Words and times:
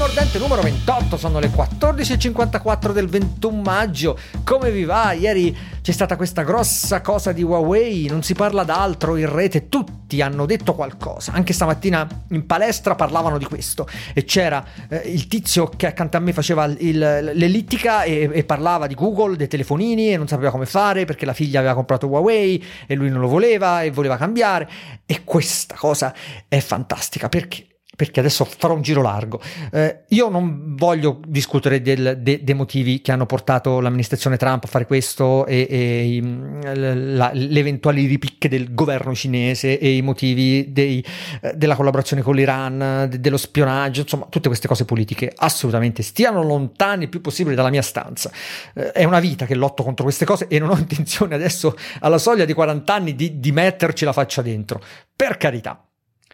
mordente 0.00 0.38
numero 0.38 0.62
28, 0.62 1.18
sono 1.18 1.40
le 1.40 1.48
14.54 1.48 2.92
del 2.92 3.06
21 3.06 3.60
maggio. 3.60 4.18
Come 4.44 4.70
vi 4.70 4.84
va? 4.84 5.12
Ieri 5.12 5.54
c'è 5.82 5.92
stata 5.92 6.16
questa 6.16 6.42
grossa 6.42 7.02
cosa 7.02 7.32
di 7.32 7.42
Huawei, 7.42 8.06
non 8.06 8.22
si 8.22 8.32
parla 8.32 8.64
d'altro 8.64 9.16
in 9.16 9.30
rete, 9.30 9.68
tutti 9.68 10.22
hanno 10.22 10.46
detto 10.46 10.74
qualcosa. 10.74 11.32
Anche 11.32 11.52
stamattina 11.52 12.08
in 12.30 12.46
palestra 12.46 12.94
parlavano 12.94 13.36
di 13.36 13.44
questo 13.44 13.86
e 14.14 14.24
c'era 14.24 14.64
eh, 14.88 15.02
il 15.04 15.26
tizio 15.26 15.68
che 15.68 15.86
accanto 15.86 16.16
a 16.16 16.20
me 16.20 16.32
faceva 16.32 16.64
il, 16.64 16.98
l'ellittica 17.34 18.04
e, 18.04 18.30
e 18.32 18.44
parlava 18.44 18.86
di 18.86 18.94
Google, 18.94 19.36
dei 19.36 19.48
telefonini 19.48 20.14
e 20.14 20.16
non 20.16 20.28
sapeva 20.28 20.50
come 20.50 20.64
fare 20.64 21.04
perché 21.04 21.26
la 21.26 21.34
figlia 21.34 21.58
aveva 21.58 21.74
comprato 21.74 22.06
Huawei 22.06 22.64
e 22.86 22.94
lui 22.94 23.10
non 23.10 23.20
lo 23.20 23.28
voleva 23.28 23.82
e 23.82 23.90
voleva 23.90 24.16
cambiare. 24.16 24.66
E 25.04 25.24
questa 25.24 25.74
cosa 25.74 26.14
è 26.48 26.58
fantastica 26.60 27.28
perché 27.28 27.66
perché 27.96 28.20
adesso 28.20 28.44
farò 28.44 28.74
un 28.74 28.82
giro 28.82 29.02
largo. 29.02 29.40
Eh, 29.72 30.04
io 30.08 30.28
non 30.28 30.74
voglio 30.74 31.20
discutere 31.26 31.82
del, 31.82 32.18
de, 32.20 32.42
dei 32.42 32.54
motivi 32.54 33.02
che 33.02 33.12
hanno 33.12 33.26
portato 33.26 33.80
l'amministrazione 33.80 34.36
Trump 34.36 34.64
a 34.64 34.68
fare 34.68 34.86
questo 34.86 35.44
e, 35.44 35.66
e 35.68 36.74
la, 36.74 37.30
le 37.34 37.58
eventuali 37.58 38.06
ripicche 38.06 38.48
del 38.48 38.72
governo 38.74 39.14
cinese 39.14 39.78
e 39.78 39.96
i 39.96 40.02
motivi 40.02 40.72
dei, 40.72 41.04
eh, 41.42 41.52
della 41.54 41.74
collaborazione 41.74 42.22
con 42.22 42.34
l'Iran, 42.34 43.06
de, 43.10 43.20
dello 43.20 43.36
spionaggio, 43.36 44.02
insomma, 44.02 44.26
tutte 44.30 44.48
queste 44.48 44.68
cose 44.68 44.84
politiche 44.84 45.32
assolutamente 45.36 46.02
stiano 46.02 46.42
lontane 46.42 47.04
il 47.04 47.08
più 47.10 47.20
possibile 47.20 47.54
dalla 47.54 47.70
mia 47.70 47.82
stanza. 47.82 48.30
Eh, 48.72 48.92
è 48.92 49.04
una 49.04 49.20
vita 49.20 49.46
che 49.46 49.54
lotto 49.54 49.82
contro 49.82 50.04
queste 50.04 50.24
cose 50.24 50.46
e 50.48 50.58
non 50.58 50.70
ho 50.70 50.78
intenzione 50.80 51.34
adesso, 51.34 51.76
alla 51.98 52.18
soglia 52.18 52.44
di 52.44 52.54
40 52.54 52.94
anni, 52.94 53.14
di, 53.14 53.40
di 53.40 53.52
metterci 53.52 54.04
la 54.04 54.12
faccia 54.12 54.42
dentro. 54.42 54.80
Per 55.14 55.36
carità. 55.36 55.84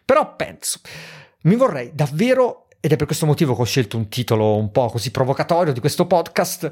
Però 0.05 0.37
penso 0.37 0.79
mi 1.47 1.57
vorrei 1.57 1.91
davvero, 1.95 2.67
ed 2.81 2.93
è 2.93 2.97
per 2.97 3.07
questo 3.07 3.27
motivo 3.27 3.55
che 3.55 3.63
ho 3.63 3.65
scelto 3.65 3.97
un 3.97 4.09
titolo 4.09 4.57
un 4.57 4.71
po' 4.71 4.89
così 4.89 5.11
provocatorio 5.11 5.73
di 5.73 5.81
questo 5.81 6.07
podcast, 6.07 6.71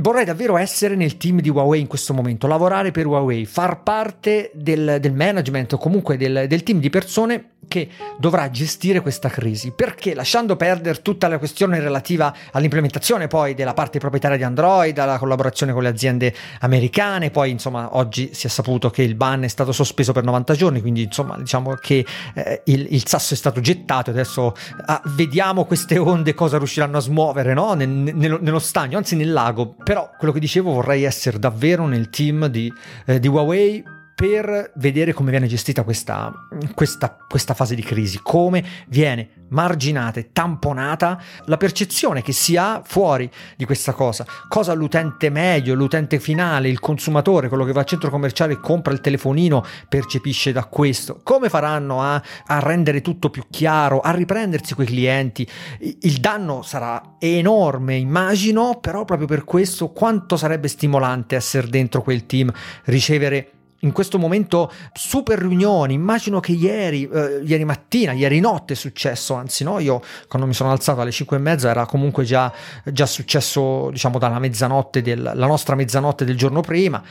Vorrei 0.00 0.24
davvero 0.24 0.56
essere 0.56 0.96
nel 0.96 1.18
team 1.18 1.40
di 1.40 1.50
Huawei 1.50 1.78
in 1.78 1.86
questo 1.86 2.14
momento, 2.14 2.46
lavorare 2.46 2.90
per 2.90 3.06
Huawei, 3.06 3.44
far 3.44 3.82
parte 3.82 4.50
del, 4.54 4.96
del 4.98 5.12
management 5.12 5.74
o 5.74 5.76
comunque 5.76 6.16
del, 6.16 6.46
del, 6.48 6.62
team 6.62 6.80
di 6.80 6.88
persone 6.88 7.50
che 7.68 7.88
dovrà 8.18 8.48
gestire 8.50 9.02
questa 9.02 9.28
crisi. 9.28 9.72
Perché 9.72 10.14
lasciando 10.14 10.56
perdere 10.56 11.02
tutta 11.02 11.28
la 11.28 11.36
questione 11.36 11.80
relativa 11.80 12.34
all'implementazione 12.52 13.28
poi 13.28 13.52
della 13.52 13.74
parte 13.74 13.98
proprietaria 13.98 14.38
di 14.38 14.42
Android, 14.42 14.98
alla 14.98 15.18
collaborazione 15.18 15.74
con 15.74 15.82
le 15.82 15.90
aziende 15.90 16.34
americane, 16.60 17.30
poi 17.30 17.50
insomma 17.50 17.94
oggi 17.96 18.30
si 18.32 18.46
è 18.46 18.50
saputo 18.50 18.88
che 18.88 19.02
il 19.02 19.14
ban 19.14 19.44
è 19.44 19.48
stato 19.48 19.70
sospeso 19.70 20.12
per 20.12 20.24
90 20.24 20.54
giorni, 20.54 20.80
quindi 20.80 21.02
insomma 21.02 21.36
diciamo 21.36 21.74
che 21.74 22.06
eh, 22.34 22.62
il, 22.64 22.86
il, 22.88 23.06
sasso 23.06 23.34
è 23.34 23.36
stato 23.36 23.60
gettato, 23.60 24.08
adesso 24.08 24.54
ah, 24.86 25.02
vediamo 25.14 25.66
queste 25.66 25.98
onde 25.98 26.32
cosa 26.32 26.56
riusciranno 26.56 26.96
a 26.96 27.00
smuovere 27.00 27.52
no? 27.52 27.74
Nel, 27.74 27.88
nello, 27.88 28.38
nello 28.40 28.58
stagno, 28.58 28.96
anzi 28.96 29.14
nel 29.14 29.30
lago 29.30 29.74
però 29.90 30.08
quello 30.16 30.32
che 30.32 30.38
dicevo 30.38 30.70
vorrei 30.70 31.02
essere 31.02 31.40
davvero 31.40 31.84
nel 31.84 32.10
team 32.10 32.46
di, 32.46 32.72
eh, 33.06 33.18
di 33.18 33.26
Huawei 33.26 33.82
per 34.20 34.72
vedere 34.74 35.14
come 35.14 35.30
viene 35.30 35.46
gestita 35.46 35.82
questa, 35.82 36.30
questa, 36.74 37.16
questa, 37.26 37.54
fase 37.54 37.74
di 37.74 37.80
crisi, 37.80 38.20
come 38.22 38.62
viene 38.88 39.46
marginata 39.48 40.20
e 40.20 40.28
tamponata 40.30 41.18
la 41.46 41.56
percezione 41.56 42.20
che 42.20 42.32
si 42.32 42.54
ha 42.54 42.82
fuori 42.84 43.30
di 43.56 43.64
questa 43.64 43.92
cosa, 43.92 44.26
cosa 44.46 44.74
l'utente 44.74 45.30
medio, 45.30 45.72
l'utente 45.72 46.20
finale, 46.20 46.68
il 46.68 46.80
consumatore, 46.80 47.48
quello 47.48 47.64
che 47.64 47.72
va 47.72 47.80
al 47.80 47.86
centro 47.86 48.10
commerciale 48.10 48.52
e 48.52 48.60
compra 48.60 48.92
il 48.92 49.00
telefonino 49.00 49.64
percepisce 49.88 50.52
da 50.52 50.66
questo, 50.66 51.20
come 51.22 51.48
faranno 51.48 52.02
a, 52.02 52.22
a 52.44 52.58
rendere 52.58 53.00
tutto 53.00 53.30
più 53.30 53.44
chiaro, 53.48 54.00
a 54.00 54.10
riprendersi 54.10 54.74
quei 54.74 54.86
clienti, 54.86 55.48
il 55.78 56.18
danno 56.18 56.60
sarà 56.60 57.14
enorme 57.18 57.96
immagino, 57.96 58.80
però 58.82 59.06
proprio 59.06 59.26
per 59.26 59.44
questo 59.44 59.92
quanto 59.92 60.36
sarebbe 60.36 60.68
stimolante 60.68 61.36
essere 61.36 61.68
dentro 61.68 62.02
quel 62.02 62.26
team, 62.26 62.52
ricevere 62.84 63.52
in 63.80 63.92
questo 63.92 64.18
momento 64.18 64.70
super 64.92 65.38
riunioni. 65.38 65.94
Immagino 65.94 66.40
che 66.40 66.52
ieri, 66.52 67.08
eh, 67.08 67.40
ieri 67.44 67.64
mattina, 67.64 68.12
ieri 68.12 68.40
notte 68.40 68.74
è 68.74 68.76
successo, 68.76 69.34
anzi 69.34 69.64
no, 69.64 69.78
io 69.78 70.02
quando 70.28 70.46
mi 70.46 70.54
sono 70.54 70.70
alzato 70.70 71.00
alle 71.00 71.10
5 71.10 71.36
e 71.36 71.40
mezza 71.40 71.70
era 71.70 71.86
comunque 71.86 72.24
già, 72.24 72.52
già 72.84 73.06
successo, 73.06 73.90
diciamo, 73.90 74.18
dalla 74.18 74.38
mezzanotte, 74.38 75.02
del, 75.02 75.32
la 75.34 75.46
nostra 75.46 75.74
mezzanotte 75.74 76.24
del 76.24 76.36
giorno 76.36 76.60
prima. 76.60 77.02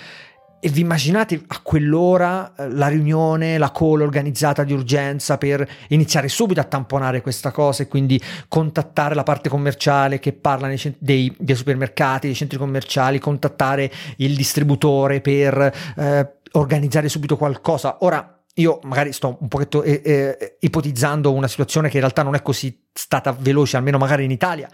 E 0.62 0.68
vi 0.68 0.82
immaginate 0.82 1.42
a 1.48 1.62
quell'ora 1.64 2.54
eh, 2.54 2.70
la 2.70 2.90
riunione, 2.90 3.58
la 3.58 3.72
call 3.72 4.02
organizzata 4.02 4.66
di 4.66 4.74
urgenza 4.74 5.38
per 5.38 5.66
iniziare 5.88 6.28
subito 6.28 6.60
a 6.60 6.66
tamponare 6.66 7.22
questa 7.22 7.52
cosa 7.52 7.84
e 7.84 7.88
quindi 7.88 8.22
contattare 8.50 9.16
la 9.16 9.24
parte 9.24 9.48
commerciale 9.48 10.20
che 10.20 10.34
parla 10.34 10.68
dei, 10.98 11.34
dei, 11.38 11.56
supermercati, 11.56 12.28
dei 12.28 12.36
centri 12.36 12.58
commerciali, 12.58 13.20
contattare 13.20 13.90
il 14.18 14.36
distributore 14.36 15.22
per 15.22 15.74
eh, 15.96 16.30
organizzare 16.54 17.10
subito 17.10 17.38
qualcosa. 17.38 17.98
Ora, 18.02 18.40
io 18.56 18.80
magari 18.84 19.14
sto 19.14 19.38
un 19.40 19.48
pochetto 19.48 19.84
eh, 19.84 20.02
eh, 20.04 20.58
ipotizzando 20.60 21.32
una 21.32 21.48
situazione 21.48 21.88
che 21.88 21.96
in 21.96 22.02
realtà 22.02 22.24
non 22.24 22.36
è 22.36 22.42
così 22.42 22.88
stata 22.92 23.32
veloce, 23.32 23.78
almeno 23.78 23.98
magari 23.98 24.24
in 24.26 24.32
Italia, 24.32 24.70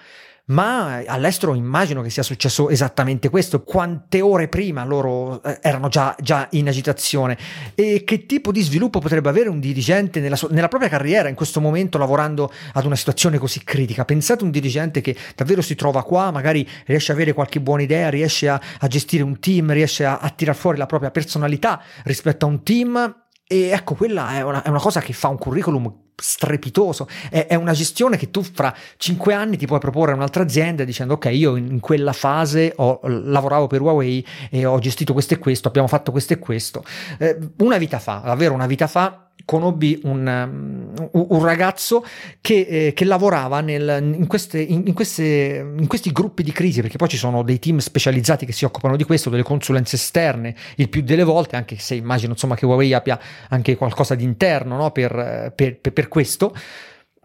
ma 0.48 1.04
all'estero 1.06 1.56
immagino 1.56 2.02
che 2.02 2.10
sia 2.10 2.24
successo 2.24 2.70
esattamente 2.70 3.30
questo. 3.30 3.64
Quante 3.64 4.22
ore 4.22 4.48
prima 4.48 4.84
loro 4.84 5.42
eh, 5.42 5.60
erano 5.62 5.88
già, 5.88 6.16
già, 6.20 6.48
in 6.52 6.68
agitazione 6.68 7.38
e 7.74 8.04
che 8.04 8.26
tipo 8.26 8.52
di 8.52 8.62
sviluppo 8.62 9.00
potrebbe 9.00 9.30
avere 9.30 9.50
un 9.50 9.60
dirigente 9.60 10.20
nella, 10.20 10.36
sua, 10.36 10.50
nella 10.52 10.68
propria 10.68 10.90
carriera 10.90 11.30
in 11.30 11.36
questo 11.36 11.60
momento 11.62 11.98
lavorando 11.98 12.52
ad 12.74 12.86
una 12.86 12.96
situazione 12.96 13.38
così 13.38 13.64
critica? 13.64 14.06
Pensate 14.06 14.44
un 14.44 14.52
dirigente 14.52 15.02
che 15.02 15.16
davvero 15.36 15.62
si 15.62 15.76
trova 15.76 16.04
qua, 16.04 16.32
magari 16.32 16.68
riesce 16.86 17.12
a 17.12 17.16
avere 17.16 17.34
qualche 17.34 17.60
buona 17.60 17.82
idea, 17.82 18.10
riesce 18.10 18.48
a, 18.48 18.62
a 18.80 18.88
gestire 18.88 19.24
un 19.24 19.40
team, 19.40 19.72
riesce 19.72 20.06
a, 20.06 20.18
a 20.20 20.30
tirar 20.30 20.56
fuori 20.56 20.78
la 20.78 20.86
propria 20.86 21.12
personalità 21.12 21.82
rispetto 22.04 22.46
a 22.46 22.50
un 22.50 22.64
team 22.64 23.24
e 23.48 23.70
ecco, 23.70 23.94
quella 23.94 24.32
è 24.32 24.42
una, 24.42 24.64
è 24.64 24.70
una, 24.70 24.80
cosa 24.80 25.02
che 25.02 25.14
fa 25.14 25.28
un 25.28 25.38
curriculum 25.38 26.05
strepitoso. 26.16 27.08
È, 27.30 27.48
è, 27.48 27.56
una 27.56 27.74
gestione 27.74 28.18
che 28.18 28.32
tu 28.32 28.44
fra 28.44 28.74
cinque 28.98 29.34
anni 29.34 29.58
ti 29.58 29.66
puoi 29.66 29.80
proporre 29.80 30.12
a 30.12 30.16
un'altra 30.16 30.44
azienda 30.44 30.84
dicendo 30.84 31.16
ok, 31.16 31.26
io 31.32 31.56
in 31.56 31.80
quella 31.80 32.14
fase 32.14 32.74
ho, 32.78 33.00
lavoravo 33.04 33.68
per 33.68 33.82
Huawei 33.82 34.26
e 34.50 34.66
ho 34.66 34.80
gestito 34.80 35.14
questo 35.14 35.34
e 35.34 35.38
questo, 35.38 35.68
abbiamo 35.68 35.88
fatto 35.88 36.12
questo 36.12 36.34
e 36.34 36.40
questo. 36.40 36.84
Eh, 37.18 37.38
una 37.58 37.78
vita 37.78 38.00
fa, 38.00 38.22
davvero 38.24 38.54
una 38.54 38.68
vita 38.68 38.88
fa, 38.88 39.25
conobbi 39.46 40.00
un, 40.04 40.92
um, 41.02 41.10
un 41.12 41.44
ragazzo 41.44 42.04
che, 42.42 42.66
eh, 42.68 42.94
che 42.94 43.06
lavorava 43.06 43.62
nel, 43.62 44.00
in, 44.02 44.28
queste, 44.28 44.60
in, 44.60 44.94
queste, 44.94 45.74
in, 45.78 45.88
questi 45.88 46.12
gruppi 46.12 46.44
di 46.44 46.52
crisi, 46.52 46.82
perché 46.82 46.98
poi 46.98 47.08
ci 47.08 47.18
sono 47.18 47.44
dei 47.44 47.60
team 47.60 47.78
specializzati 47.78 48.46
che 48.46 48.52
si 48.52 48.66
occupano 48.66 48.96
di 48.96 49.04
questo, 49.04 49.30
delle 49.30 49.44
consulenze 49.44 49.96
esterne, 49.96 50.56
il 50.78 50.90
più 50.90 51.02
delle 51.04 51.24
volte, 51.24 51.56
anche 51.56 51.78
se 51.78 51.96
immagino 51.96 52.32
insomma, 52.32 52.56
che 52.56 52.66
Huawei 52.66 52.94
abbia 52.94 53.20
anche 53.50 53.76
qualcosa 53.76 54.16
di 54.16 54.24
interno 54.24 54.78
no? 54.78 54.92
per, 54.92 55.54
per, 55.56 55.80
per 55.80 56.08
questo. 56.08 56.54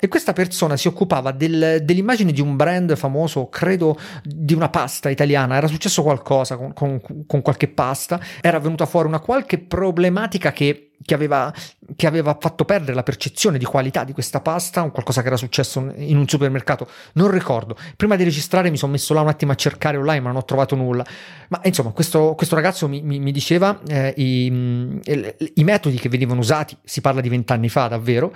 E 0.03 0.09
questa 0.09 0.33
persona 0.33 0.79
si 0.79 0.89
occupava 0.89 1.31
del, 1.31 1.81
dell'immagine 1.83 2.33
di 2.33 2.41
un 2.41 2.57
brand 2.57 2.97
famoso, 2.97 3.51
credo 3.51 3.99
di 4.25 4.55
una 4.55 4.71
pasta 4.71 5.11
italiana. 5.11 5.57
Era 5.57 5.67
successo 5.67 6.03
qualcosa 6.03 6.57
con, 6.57 6.73
con, 6.73 7.01
con 7.27 7.43
qualche 7.43 7.69
pasta, 7.69 8.19
era 8.41 8.59
venuta 8.59 8.87
fuori 8.87 9.09
una 9.09 9.21
qualche 9.21 9.59
problematica 9.59 10.53
che 10.53 10.90
che 11.03 11.15
aveva, 11.15 11.53
che 11.97 12.07
aveva, 12.07 12.37
fatto 12.39 12.65
perdere 12.65 12.95
la 12.95 13.03
percezione 13.03 13.59
di 13.59 13.65
qualità 13.65 14.05
di 14.05 14.13
questa 14.13 14.41
pasta, 14.41 14.83
un 14.83 14.91
qualcosa 14.91 15.23
che 15.23 15.29
era 15.29 15.37
successo 15.37 15.93
in 15.97 16.17
un 16.17 16.29
supermercato, 16.29 16.89
non 17.15 17.31
ricordo. 17.31 17.77
Prima 17.97 18.17
di 18.17 18.25
registrare 18.25 18.71
mi 18.71 18.77
sono 18.77 18.93
messo 18.93 19.15
là 19.15 19.21
un 19.21 19.29
attimo 19.29 19.53
a 19.53 19.55
cercare 19.55 19.97
online, 19.97 20.21
ma 20.21 20.29
non 20.29 20.39
ho 20.39 20.45
trovato 20.45 20.77
nulla. 20.77 21.05
Ma 21.49 21.61
insomma, 21.65 21.91
questo, 21.91 22.35
questo 22.37 22.55
ragazzo 22.55 22.87
mi, 22.89 23.01
mi, 23.03 23.19
mi 23.19 23.33
diceva 23.33 23.81
eh, 23.89 24.13
i, 24.17 24.47
i, 25.55 25.65
metodi 25.65 25.99
che 25.99 26.09
venivano 26.09 26.41
usati, 26.41 26.77
si 26.85 27.01
parla 27.01 27.21
di 27.21 27.29
vent'anni 27.29 27.69
fa 27.69 27.89
davvero, 27.89 28.33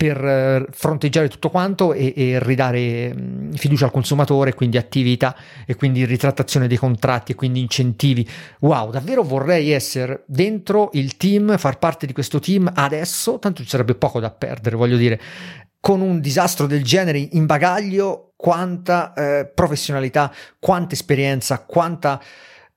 per 0.00 0.24
eh, 0.24 0.66
fronteggiare 0.70 1.28
tutto 1.28 1.50
quanto 1.50 1.92
e, 1.92 2.14
e 2.16 2.38
ridare 2.40 3.14
fiducia 3.52 3.84
al 3.84 3.90
consumatore, 3.90 4.54
quindi 4.54 4.78
attività 4.78 5.36
e 5.66 5.74
quindi 5.74 6.06
ritrattazione 6.06 6.66
dei 6.66 6.78
contratti 6.78 7.32
e 7.32 7.34
quindi 7.34 7.60
incentivi. 7.60 8.26
Wow, 8.60 8.90
davvero 8.90 9.22
vorrei 9.22 9.70
essere 9.72 10.22
dentro 10.26 10.88
il 10.94 11.18
team, 11.18 11.58
far 11.58 11.78
parte 11.78 11.99
parte 12.00 12.06
di 12.06 12.12
questo 12.12 12.38
team 12.38 12.70
adesso, 12.74 13.38
tanto 13.38 13.62
ci 13.62 13.68
sarebbe 13.68 13.94
poco 13.94 14.20
da 14.20 14.30
perdere, 14.30 14.76
voglio 14.76 14.96
dire, 14.96 15.20
con 15.80 16.00
un 16.00 16.20
disastro 16.20 16.66
del 16.66 16.82
genere 16.82 17.18
in 17.18 17.44
bagaglio, 17.46 18.32
quanta 18.36 19.12
eh, 19.12 19.50
professionalità, 19.54 20.32
quanta 20.58 20.94
esperienza, 20.94 21.58
quanta 21.60 22.20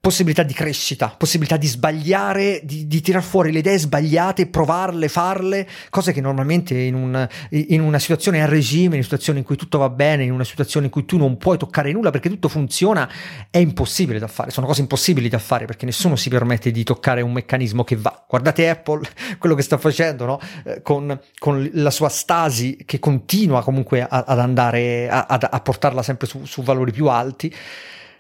possibilità 0.04 0.44
di 0.44 0.52
crescita, 0.52 1.16
possibilità 1.18 1.56
di 1.56 1.66
sbagliare, 1.66 2.60
di, 2.66 2.88
di 2.88 3.00
tirar 3.00 3.24
fuori 3.24 3.54
le 3.54 3.60
idee 3.60 3.78
sbagliate, 3.78 4.48
provarle, 4.48 5.08
farle, 5.08 5.66
cose 5.90 6.12
che 6.12 6.20
normalmente 6.20 6.78
in, 6.78 6.94
un, 6.94 7.26
in, 7.52 7.80
una 7.80 8.00
situazione 8.00 8.42
a 8.42 8.46
regime, 8.46 8.88
in 8.88 8.94
una 8.96 9.04
situazione 9.04 9.40
in 9.40 9.46
cui 9.46 9.56
tutto 9.56 9.78
va 9.78 9.88
bene, 9.88 10.26
in 10.26 10.34
una 10.34 10.44
situazione 10.44 10.88
in 10.88 10.92
cui 10.92 11.06
tu 11.06 11.16
non 11.16 11.38
puoi 11.38 11.58
toccare 11.58 11.94
nulla 11.94 12.10
perché 12.10 12.28
tutto 12.28 12.50
funziona, 12.50 13.10
è 13.50 13.60
impossibile 13.60 14.20
da 14.20 14.28
fare, 14.28 14.52
sono 14.52 14.68
cose 14.68 14.82
impossibili 14.82 15.30
da 15.30 15.40
fare 15.40 15.64
perché 15.64 15.86
nessuno 15.86 16.18
si 16.18 16.30
permette 16.30 16.70
di 16.72 16.84
toccare 16.84 17.22
un 17.22 17.32
meccanismo 17.32 17.86
che 17.86 17.96
va. 17.96 18.26
Guardate 18.28 18.68
Apple, 18.68 19.08
quello 19.40 19.56
che 19.56 19.62
sta 19.62 19.78
facendo, 19.78 20.26
no? 20.26 20.40
eh, 20.66 20.82
con, 20.82 21.18
con, 21.40 21.70
la 21.76 21.92
sua 21.92 22.10
stasi 22.10 22.78
che 22.86 23.00
continua 23.00 23.64
comunque 23.64 24.06
ad 24.06 24.38
andare, 24.38 25.08
a, 25.08 25.26
a, 25.28 25.62
portarla 25.62 26.04
sempre 26.04 26.28
su, 26.28 26.44
su 26.44 26.62
valori 26.62 26.92
più 26.92 27.08
alti. 27.08 27.56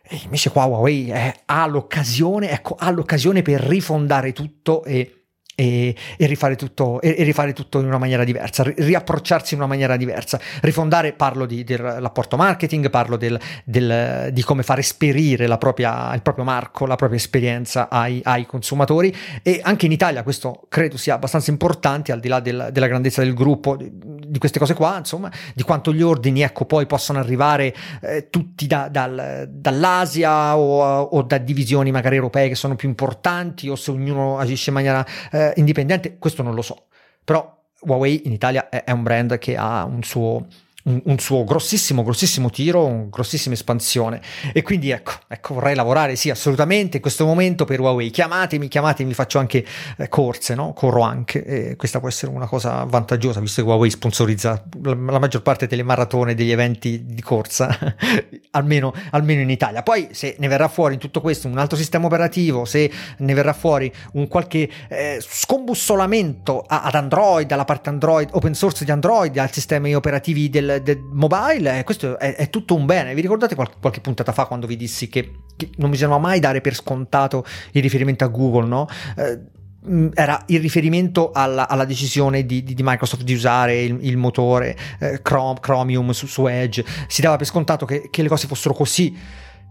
E 0.05 0.19
invece 0.23 0.49
qua 0.49 0.65
Huawei 0.65 1.09
è, 1.09 1.33
ha 1.45 1.65
l'occasione, 1.65 2.49
ecco, 2.49 2.75
ha 2.77 2.89
l'occasione 2.91 3.41
per 3.41 3.61
rifondare 3.61 4.33
tutto 4.33 4.83
e 4.83 5.22
e, 5.55 5.95
e, 6.17 6.25
rifare 6.25 6.55
tutto, 6.55 6.99
e, 7.01 7.15
e, 7.17 7.23
rifare 7.23 7.53
tutto, 7.53 7.79
in 7.79 7.85
una 7.85 7.97
maniera 7.97 8.23
diversa, 8.23 8.63
riapprocciarsi 8.63 9.53
in 9.53 9.59
una 9.59 9.69
maniera 9.69 9.97
diversa, 9.97 10.39
rifondare, 10.61 11.13
parlo 11.13 11.45
di, 11.45 11.63
dell'apporto 11.63 12.37
marketing, 12.37 12.89
parlo 12.89 13.17
del, 13.17 13.39
del, 13.63 14.29
di 14.31 14.41
come 14.43 14.63
far 14.63 14.79
esperire 14.79 15.47
propria, 15.57 16.13
il 16.13 16.21
proprio 16.21 16.43
marco, 16.43 16.85
la 16.85 16.95
propria 16.95 17.19
esperienza 17.19 17.89
ai, 17.89 18.19
ai, 18.23 18.45
consumatori 18.45 19.15
e 19.41 19.59
anche 19.63 19.85
in 19.85 19.91
Italia 19.91 20.23
questo 20.23 20.65
credo 20.69 20.97
sia 20.97 21.13
abbastanza 21.13 21.51
importante 21.51 22.11
al 22.11 22.19
di 22.19 22.27
là 22.27 22.39
del, 22.39 22.69
della 22.71 22.87
grandezza 22.87 23.21
del 23.21 23.33
gruppo, 23.33 23.75
di, 23.75 23.91
di, 23.93 24.39
queste 24.39 24.59
cose 24.59 24.73
qua, 24.73 24.97
insomma, 24.97 25.31
di 25.53 25.63
quanto 25.63 25.93
gli 25.93 26.01
ordini 26.01 26.41
ecco 26.41 26.65
poi 26.65 26.85
possano 26.85 27.19
arrivare 27.19 27.73
eh, 28.01 28.29
tutti 28.29 28.67
da, 28.67 28.87
dal, 28.89 29.47
dall'Asia 29.49 30.57
o, 30.57 31.01
o, 31.01 31.21
da 31.21 31.37
divisioni 31.37 31.91
magari 31.91 32.15
europee 32.15 32.47
che 32.47 32.55
sono 32.55 32.75
più 32.75 32.89
importanti 32.89 33.69
o 33.69 33.75
se 33.75 33.91
ognuno 33.91 34.39
agisce 34.39 34.69
in 34.69 34.75
maniera... 34.75 35.05
Eh, 35.31 35.42
eh, 35.51 35.53
indipendente, 35.57 36.17
questo 36.17 36.43
non 36.43 36.55
lo 36.55 36.61
so, 36.61 36.85
però 37.23 37.61
Huawei 37.81 38.21
in 38.25 38.31
Italia 38.31 38.69
è, 38.69 38.83
è 38.83 38.91
un 38.91 39.03
brand 39.03 39.37
che 39.37 39.55
ha 39.57 39.83
un 39.83 40.03
suo, 40.03 40.47
un, 40.83 41.01
un, 41.05 41.19
suo 41.19 41.43
grossissimo, 41.43 42.03
grossissimo 42.03 42.49
tiro, 42.49 42.85
una 42.85 43.07
grossissima 43.09 43.53
espansione. 43.53 44.21
E 44.53 44.61
quindi 44.61 44.89
ecco, 44.91 45.13
ecco, 45.27 45.53
vorrei 45.55 45.75
lavorare, 45.75 46.15
sì, 46.15 46.29
assolutamente 46.29 46.97
in 46.97 47.01
questo 47.01 47.25
momento 47.25 47.65
per 47.65 47.79
Huawei. 47.79 48.09
Chiamatemi, 48.09 48.67
chiamatemi, 48.67 49.13
faccio 49.13 49.39
anche 49.39 49.65
eh, 49.97 50.09
corse, 50.09 50.55
no? 50.55 50.73
Corro 50.73 51.01
anche. 51.01 51.43
E 51.43 51.75
questa 51.75 51.99
può 51.99 52.07
essere 52.07 52.31
una 52.31 52.47
cosa 52.47 52.83
vantaggiosa, 52.83 53.39
visto 53.39 53.61
che 53.61 53.67
Huawei 53.67 53.89
sponsorizza 53.89 54.63
la, 54.81 54.95
la 54.95 55.19
maggior 55.19 55.41
parte 55.41 55.67
delle 55.67 55.83
maratone, 55.83 56.35
degli 56.35 56.51
eventi 56.51 57.05
di 57.05 57.21
corsa, 57.21 57.95
almeno, 58.51 58.93
almeno 59.11 59.41
in 59.41 59.49
Italia. 59.49 59.83
Poi, 59.83 60.09
se 60.11 60.35
ne 60.39 60.47
verrà 60.47 60.67
fuori 60.67 60.95
in 60.95 60.99
tutto 60.99 61.21
questo 61.21 61.47
un 61.47 61.57
altro 61.57 61.77
sistema 61.77 62.05
operativo, 62.05 62.65
se 62.65 62.91
ne 63.17 63.33
verrà 63.33 63.53
fuori 63.53 63.91
un 64.13 64.27
qualche 64.27 64.69
eh, 64.89 65.19
scombussolamento 65.21 66.63
ad 66.67 66.95
Android, 66.95 67.49
alla 67.51 67.65
parte 67.65 67.89
Android, 67.89 68.29
open 68.31 68.53
source 68.53 68.83
di 68.85 68.91
Android, 68.91 69.37
al 69.37 69.51
sistemi 69.51 69.95
operativi 69.95 70.49
del 70.49 70.72
del, 70.81 70.99
mobile, 71.11 71.79
eh, 71.79 71.83
questo 71.83 72.17
è, 72.17 72.35
è, 72.35 72.49
tutto 72.49 72.75
un 72.75 72.85
bene. 72.85 73.13
Vi 73.13 73.21
ricordate 73.21 73.55
qualche, 73.55 73.75
qualche 73.79 74.01
puntata 74.01 74.31
fa 74.31 74.45
quando 74.45 74.67
vi 74.67 74.75
dissi 74.75 75.07
che, 75.07 75.31
che, 75.55 75.69
non 75.77 75.89
bisogna 75.89 76.17
mai 76.17 76.39
dare 76.39 76.61
per 76.61 76.73
scontato 76.75 77.45
il 77.71 77.81
riferimento 77.81 78.23
a 78.23 78.27
Google, 78.27 78.67
no? 78.67 78.87
Eh, 79.17 79.39
mm, 79.87 80.09
era 80.13 80.41
il 80.47 80.59
riferimento 80.59 81.31
alla, 81.31 81.67
alla 81.67 81.85
decisione 81.85 82.45
di, 82.45 82.63
di, 82.63 82.73
di, 82.73 82.83
Microsoft 82.83 83.23
di 83.23 83.33
usare 83.33 83.81
il, 83.81 83.97
il 84.01 84.17
motore 84.17 84.75
eh, 84.99 85.21
Chrome, 85.21 85.59
Chromium 85.59 86.11
su, 86.11 86.25
su, 86.25 86.47
Edge. 86.47 86.83
Si 87.07 87.21
dava 87.21 87.35
per 87.35 87.45
scontato 87.45 87.85
che, 87.85 88.09
che 88.09 88.21
le 88.21 88.29
cose 88.29 88.47
fossero 88.47 88.73
così 88.73 89.15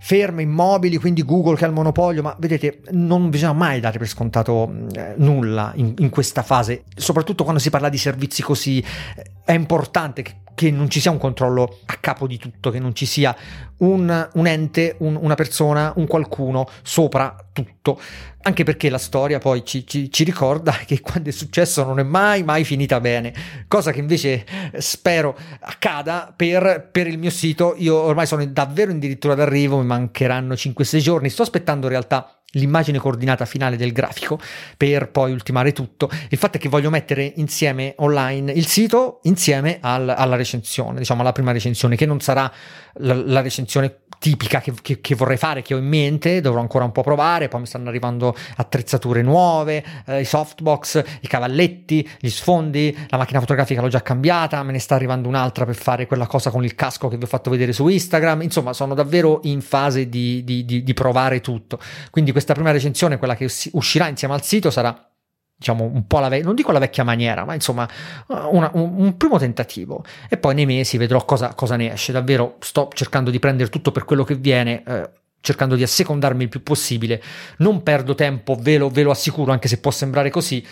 ferme, 0.03 0.43
immobili, 0.43 0.97
quindi 0.97 1.25
Google 1.25 1.55
che 1.55 1.65
ha 1.65 1.69
il 1.69 1.73
monopolio, 1.73 2.23
ma 2.23 2.35
vedete, 2.41 2.81
non 2.91 3.31
bisogna 3.31 3.53
mai 3.53 3.79
dare 3.79 3.99
per 3.99 4.09
scontato 4.09 4.69
eh, 4.95 5.15
nulla 5.19 5.71
in, 5.77 5.95
in, 5.99 6.11
questa 6.11 6.43
fase, 6.43 6.83
soprattutto 6.97 7.45
quando 7.45 7.61
si 7.61 7.71
parla 7.71 7.89
di 7.89 7.99
servizi 7.99 8.43
così, 8.43 8.81
eh, 8.81 9.31
è 9.45 9.53
importante 9.53 10.23
che 10.23 10.42
che 10.55 10.71
non 10.71 10.89
ci 10.91 11.01
sia 11.01 11.11
un 11.11 11.19
controllo 11.19 11.79
a 11.87 11.97
capo 12.01 12.27
di 12.27 12.39
tutto, 12.39 12.71
che 12.71 12.79
non 12.79 12.95
ci 12.95 13.07
sia 13.07 13.35
un, 13.79 14.29
un 14.35 14.47
ente, 14.47 14.97
un, 14.99 15.19
una 15.21 15.35
persona, 15.35 15.93
un 15.97 16.07
qualcuno 16.07 16.69
sopra 16.83 17.37
tutto. 17.53 18.01
Anche 18.45 18.65
perché 18.65 18.91
la 18.91 18.99
storia 18.99 19.39
poi 19.39 19.65
ci, 19.65 19.87
ci, 19.87 20.11
ci, 20.11 20.25
ricorda 20.25 20.73
che 20.87 21.01
quando 21.01 21.29
è 21.29 21.33
successo 21.33 21.85
non 21.85 21.99
è 21.99 22.03
mai, 22.03 22.43
mai 22.43 22.65
finita 22.65 23.01
bene. 23.01 23.33
Cosa 23.69 23.93
che 23.93 24.01
invece 24.01 24.45
spero 24.79 25.37
accada 25.61 26.33
per, 26.35 26.89
per 26.91 27.07
il 27.07 27.19
mio 27.19 27.31
sito. 27.31 27.75
Io 27.79 27.97
ormai 27.97 28.27
sono 28.27 28.45
davvero 28.47 28.91
addirittura 28.91 29.35
d'arrivo, 29.35 29.79
mi 29.79 29.87
mancheranno 29.87 30.55
5-6 30.55 30.99
giorni. 30.99 31.29
Sto 31.29 31.43
aspettando 31.43 31.87
in 31.87 31.93
realtà 31.93 32.42
l'immagine 32.53 32.99
coordinata 32.99 33.45
finale 33.45 33.77
del 33.77 33.93
grafico 33.93 34.39
per 34.77 35.11
poi 35.11 35.33
ultimare 35.33 35.73
tutto. 35.73 36.11
Il 36.29 36.39
fatto 36.39 36.57
è 36.57 36.61
che 36.61 36.69
voglio 36.69 36.91
mettere 36.91 37.33
insieme 37.37 37.95
online 37.99 38.53
il 38.53 38.67
sito 38.67 39.21
insieme 39.23 39.79
al, 39.81 40.09
alla 40.09 40.37
recensione, 40.37 40.99
diciamo 40.99 41.21
alla 41.21 41.33
prima 41.33 41.53
recensione, 41.53 41.97
che 41.97 42.07
non 42.07 42.21
sarà 42.21 42.51
la, 42.95 43.15
la 43.15 43.41
recensione 43.41 44.01
tipica 44.23 44.61
che, 44.61 44.73
che, 44.81 45.01
che, 45.01 45.17
vorrei 45.17 45.37
fare, 45.37 45.63
che 45.63 45.75
ho 45.75 45.79
in 45.79 45.87
mente, 45.89 46.41
dovrò 46.41 46.61
ancora 46.61 46.85
un 46.85 46.93
po' 46.93 47.03
provare, 47.03 47.49
poi 47.49 47.59
mi 47.59 47.67
stanno 47.67 47.89
arrivando 47.89 48.37
attrezzature 48.55 49.21
nuove, 49.21 49.85
eh, 50.07 50.21
i 50.21 50.25
softbox, 50.25 51.03
i 51.23 51.27
cavalletti, 51.27 52.09
gli 52.21 52.29
sfondi, 52.29 52.97
la 53.09 53.17
macchina 53.17 53.41
fotografica 53.41 53.81
l'ho 53.81 53.89
già 53.89 54.01
cambiata, 54.01 54.63
me 54.63 54.71
ne 54.71 54.79
sta 54.79 54.95
arrivando 54.95 55.27
un'altra 55.27 55.65
per 55.65 55.75
fare 55.75 56.07
quella 56.07 56.29
cosa 56.29 56.51
con 56.51 56.63
il 56.63 56.77
casco 56.77 57.09
che 57.09 57.17
vi 57.17 57.25
ho 57.25 57.27
fatto 57.27 57.51
vedere 57.51 57.73
su 57.73 57.89
Instagram, 57.89 58.43
insomma 58.43 58.73
sono 58.73 58.95
davvero 58.95 59.41
in 59.43 59.61
fase 59.61 60.09
di, 60.09 60.45
di, 60.45 60.65
di, 60.65 60.85
di 60.85 60.95
provare 60.95 61.41
tutto. 61.41 61.81
Quindi 62.13 62.31
questa 62.43 62.55
prima 62.55 62.71
recensione, 62.71 63.19
quella 63.19 63.37
che 63.37 63.49
uscirà 63.73 64.09
insieme 64.09 64.35
al 64.35 64.43
sito, 64.43 64.71
sarà 64.71 65.09
diciamo 65.57 65.85
un 65.85 66.07
po' 66.09 66.19
la 66.19 66.29
vecchia, 66.29 66.47
non 66.47 66.57
dico 66.57 66.73
la 66.73 66.81
vecchia 66.81 67.05
maniera, 67.05 67.45
ma 67.45 67.55
insomma 67.55 67.89
una, 68.27 68.69
un, 68.75 68.95
un, 68.97 69.17
primo 69.17 69.39
tentativo 69.39 70.05
e 70.29 70.37
poi 70.37 70.57
nei 70.57 70.67
mesi 70.67 70.97
vedrò 70.97 71.25
cosa, 71.25 71.55
cosa, 71.55 71.77
ne 71.77 71.93
esce. 71.93 72.11
Davvero 72.11 72.57
sto 72.59 72.91
cercando 72.93 73.31
di 73.31 73.39
prendere 73.39 73.71
tutto 73.71 73.93
per 73.93 74.05
quello 74.05 74.25
che 74.25 74.35
viene. 74.35 74.83
Eh, 74.85 75.11
cercando 75.43 75.75
di 75.75 75.83
assecondarmi 75.83 76.45
il 76.45 76.49
più 76.49 76.63
possibile, 76.63 77.21
non 77.59 77.83
perdo 77.83 78.15
tempo, 78.15 78.55
ve 78.55 78.79
lo, 78.79 78.89
ve 78.89 79.03
lo 79.03 79.11
assicuro, 79.11 79.51
anche 79.51 79.67
se 79.67 79.81
può 79.81 79.91
sembrare 79.91 80.31
così, 80.31 80.65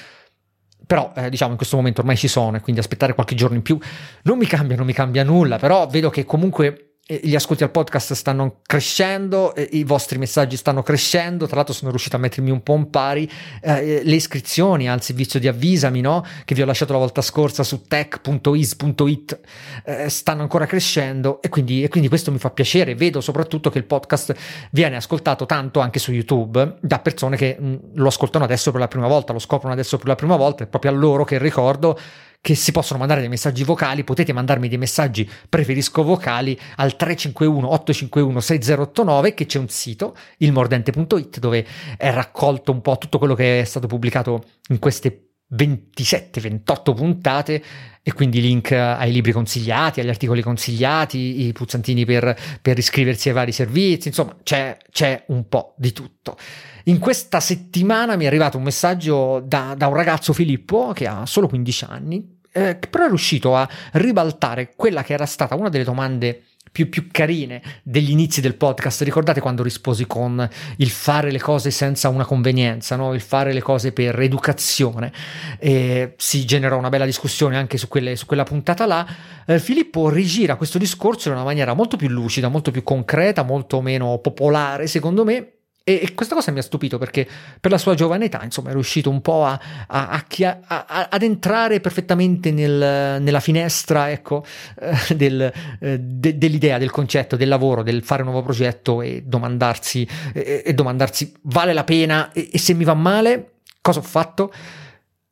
però 0.87 1.13
eh, 1.17 1.29
diciamo 1.29 1.51
in 1.51 1.57
questo 1.57 1.75
momento 1.75 2.03
ormai 2.03 2.17
ci 2.17 2.29
sono 2.29 2.57
e 2.57 2.61
quindi 2.61 2.81
aspettare 2.81 3.15
qualche 3.15 3.35
giorno 3.35 3.57
in 3.57 3.63
più 3.63 3.77
non 4.23 4.39
mi 4.39 4.47
cambia, 4.47 4.77
non 4.77 4.87
mi 4.87 4.93
cambia 4.93 5.25
nulla, 5.25 5.59
però 5.59 5.89
vedo 5.89 6.09
che 6.09 6.25
comunque 6.25 6.90
gli 7.23 7.35
ascolti 7.35 7.65
al 7.65 7.73
podcast 7.73 8.12
stanno 8.12 8.61
crescendo, 8.65 9.53
i 9.71 9.83
vostri 9.83 10.17
messaggi 10.17 10.57
stanno 10.57 10.83
crescendo, 10.83 11.47
tra 11.47 11.57
l'altro 11.57 11.75
sono 11.75 11.91
riuscito 11.91 12.15
a 12.15 12.21
mettermi 12.21 12.51
un 12.51 12.62
po' 12.62 12.77
in 12.77 12.89
pari, 12.89 13.29
eh, 13.61 14.03
le 14.05 14.15
iscrizioni 14.15 14.89
al 14.89 15.03
servizio 15.03 15.41
di 15.41 15.49
avvisami, 15.49 16.01
no? 16.01 16.25
che 16.45 16.55
vi 16.55 16.62
ho 16.62 16.67
lasciato 16.67 16.93
la 16.93 17.01
volta 17.01 17.21
scorsa 17.21 17.65
su 17.65 17.83
tech.is.it, 17.89 19.41
eh, 19.85 20.09
stanno 20.09 20.43
ancora 20.43 20.67
crescendo. 20.67 21.43
E 21.43 21.49
quindi, 21.49 21.83
e 21.83 21.89
quindi 21.89 22.09
questo 22.09 22.31
mi 22.31 22.39
fa 22.39 22.51
piacere, 22.51 22.95
vedo 22.95 23.21
soprattutto 23.21 23.71
che 23.71 23.79
il 23.79 23.85
podcast 23.85 24.35
viene 24.71 24.95
ascoltato 24.95 25.47
tanto 25.47 25.81
anche 25.81 25.99
su 25.99 26.12
YouTube 26.12 26.77
da 26.81 27.01
persone 27.01 27.37
che 27.37 27.57
mh, 27.59 27.75
lo 27.95 28.07
ascoltano 28.07 28.45
adesso 28.45 28.71
per 28.71 28.81
la 28.81 28.89
prima 28.89 29.09
volta, 29.09 29.33
lo 29.33 29.41
scoprono 29.41 29.73
adesso 29.73 29.97
per 29.97 30.07
la 30.07 30.15
prima 30.15 30.37
volta, 30.37 30.62
è 30.62 30.67
proprio 30.69 30.93
a 30.93 30.95
loro 30.95 31.25
che 31.25 31.39
ricordo 31.39 31.99
che 32.41 32.55
si 32.55 32.73
possono 32.73 32.99
mandare 32.99 33.21
dei 33.21 33.29
messaggi 33.29 33.65
vocali, 33.65 34.03
potete 34.03 34.33
mandarmi 34.33 34.69
dei 34.69 34.79
messaggi 34.79 35.29
preferisco 35.49 36.03
vocali 36.03 36.59
al 36.77 36.97
351 36.97 37.67
851 37.67 38.41
6089 38.41 39.35
che 39.35 39.47
c'è 39.47 39.59
un 39.59 39.69
sito, 39.69 40.17
ilmordente.it 40.38 41.38
dove 41.38 41.67
è 41.97 42.11
raccolto 42.12 42.73
un 42.73 42.81
po' 42.81 42.97
tutto 42.99 43.19
quello 43.19 43.35
che 43.35 43.61
è 43.61 43.64
stato 43.64 43.87
pubblicato 43.87 44.45
in 44.69 44.79
queste 44.79 45.31
27-28 45.53 46.95
puntate 46.95 47.62
e 48.03 48.12
quindi 48.12 48.41
link 48.41 48.73
ai 48.73 49.12
libri 49.12 49.33
consigliati, 49.33 50.00
agli 50.00 50.09
articoli 50.09 50.43
consigliati, 50.43 51.47
i 51.47 51.53
puzzantini 51.53 52.05
per, 52.05 52.37
per 52.62 52.79
iscriversi 52.79 53.29
ai 53.29 53.35
vari 53.35 53.53
servizi, 53.53 54.09
insomma 54.09 54.37
c'è, 54.43 54.79
c'è, 54.91 55.25
un 55.29 55.49
po' 55.49 55.75
di 55.76 55.93
tutto. 55.93 56.37
In 56.85 56.99
questa 56.99 57.41
settimana 57.41 58.17
mi 58.17 58.25
è 58.25 58.26
arrivato 58.26 58.57
un 58.57 58.62
messaggio 58.62 59.43
da, 59.45 59.75
da 59.76 59.88
un 59.88 59.95
ragazzo 59.95 60.33
Filippo 60.33 60.93
che 60.95 61.07
ha 61.07 61.26
solo 61.26 61.47
15 61.49 61.85
anni, 61.85 62.39
eh, 62.52 62.76
però 62.76 63.04
è 63.04 63.09
riuscito 63.09 63.57
a 63.57 63.69
ribaltare 63.92 64.73
quella 64.75 65.02
che 65.02 65.12
era 65.12 65.26
stata 65.26 65.54
una 65.54 65.69
delle 65.69 65.85
domande 65.85 66.42
più, 66.73 66.88
più, 66.88 67.09
carine 67.11 67.62
degli 67.83 68.11
inizi 68.11 68.40
del 68.40 68.54
podcast. 68.54 69.02
Ricordate 69.02 69.40
quando 69.40 69.62
risposi 69.62 70.07
con 70.07 70.49
il 70.76 70.90
fare 70.90 71.30
le 71.30 71.40
cose 71.40 71.71
senza 71.71 72.09
una 72.09 72.25
convenienza, 72.25 72.97
no? 72.97 73.12
il 73.12 73.21
fare 73.21 73.52
le 73.52 73.61
cose 73.61 73.92
per 73.92 74.19
educazione. 74.21 75.12
E 75.59 76.14
si 76.16 76.45
generò 76.45 76.78
una 76.78 76.88
bella 76.88 77.07
discussione 77.07 77.57
anche 77.57 77.76
su, 77.76 77.88
quelle, 77.88 78.16
su 78.16 78.26
quella 78.26 78.45
puntata 78.45 78.87
là. 78.87 79.07
Eh, 79.47 79.59
Filippo 79.59 80.09
rigira 80.09 80.57
questo 80.57 80.78
discorso 80.78 81.28
in 81.28 81.35
una 81.35 81.45
maniera 81.45 81.75
molto 81.75 81.97
più 81.97 82.09
lucida, 82.09 82.49
molto 82.49 82.71
più 82.71 82.83
concreta, 82.83 83.42
molto 83.42 83.80
meno 83.80 84.19
popolare, 84.19 84.87
secondo 84.87 85.25
me. 85.25 85.54
E, 85.90 85.99
e, 86.02 86.14
questa 86.14 86.37
cosa 86.37 86.52
mi 86.52 86.61
ha 86.61 86.62
stupito 86.62 86.99
perché 86.99 87.26
per 87.61 87.73
la 87.73 87.78
sua 87.78 87.94
giovane 87.94 88.26
età, 88.26 88.40
insomma, 88.44 88.70
è 88.70 88.73
riuscito 88.73 89.11
un 89.11 89.20
po' 89.20 89.44
a, 89.44 89.61
a, 89.88 90.25
a, 90.66 91.09
ad 91.11 91.23
entrare 91.25 91.80
perfettamente 91.80 92.52
nel, 92.52 93.20
nella 93.20 93.40
finestra, 93.40 94.09
ecco, 94.09 94.44
eh, 94.78 95.16
del, 95.16 95.52
eh, 95.80 95.99
de, 95.99 96.38
dell'idea, 96.38 96.78
del 96.78 96.92
concetto, 96.92 97.35
del 97.35 97.49
lavoro, 97.49 97.82
del 97.82 98.04
fare 98.04 98.23
un 98.23 98.28
nuovo 98.28 98.44
progetto 98.44 99.02
e 99.02 99.25
domandarsi, 99.26 100.09
eh, 100.32 100.62
e 100.64 100.75
domandarsi 100.75 101.35
vale 101.42 101.73
la 101.73 101.82
pena 101.82 102.30
e, 102.30 102.50
e 102.52 102.59
se 102.59 102.73
mi 102.75 102.85
va 102.85 102.94
male, 102.94 103.54
cosa 103.80 103.99
ho 103.99 104.02
fatto? 104.02 104.52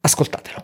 Ascoltatelo. 0.01 0.63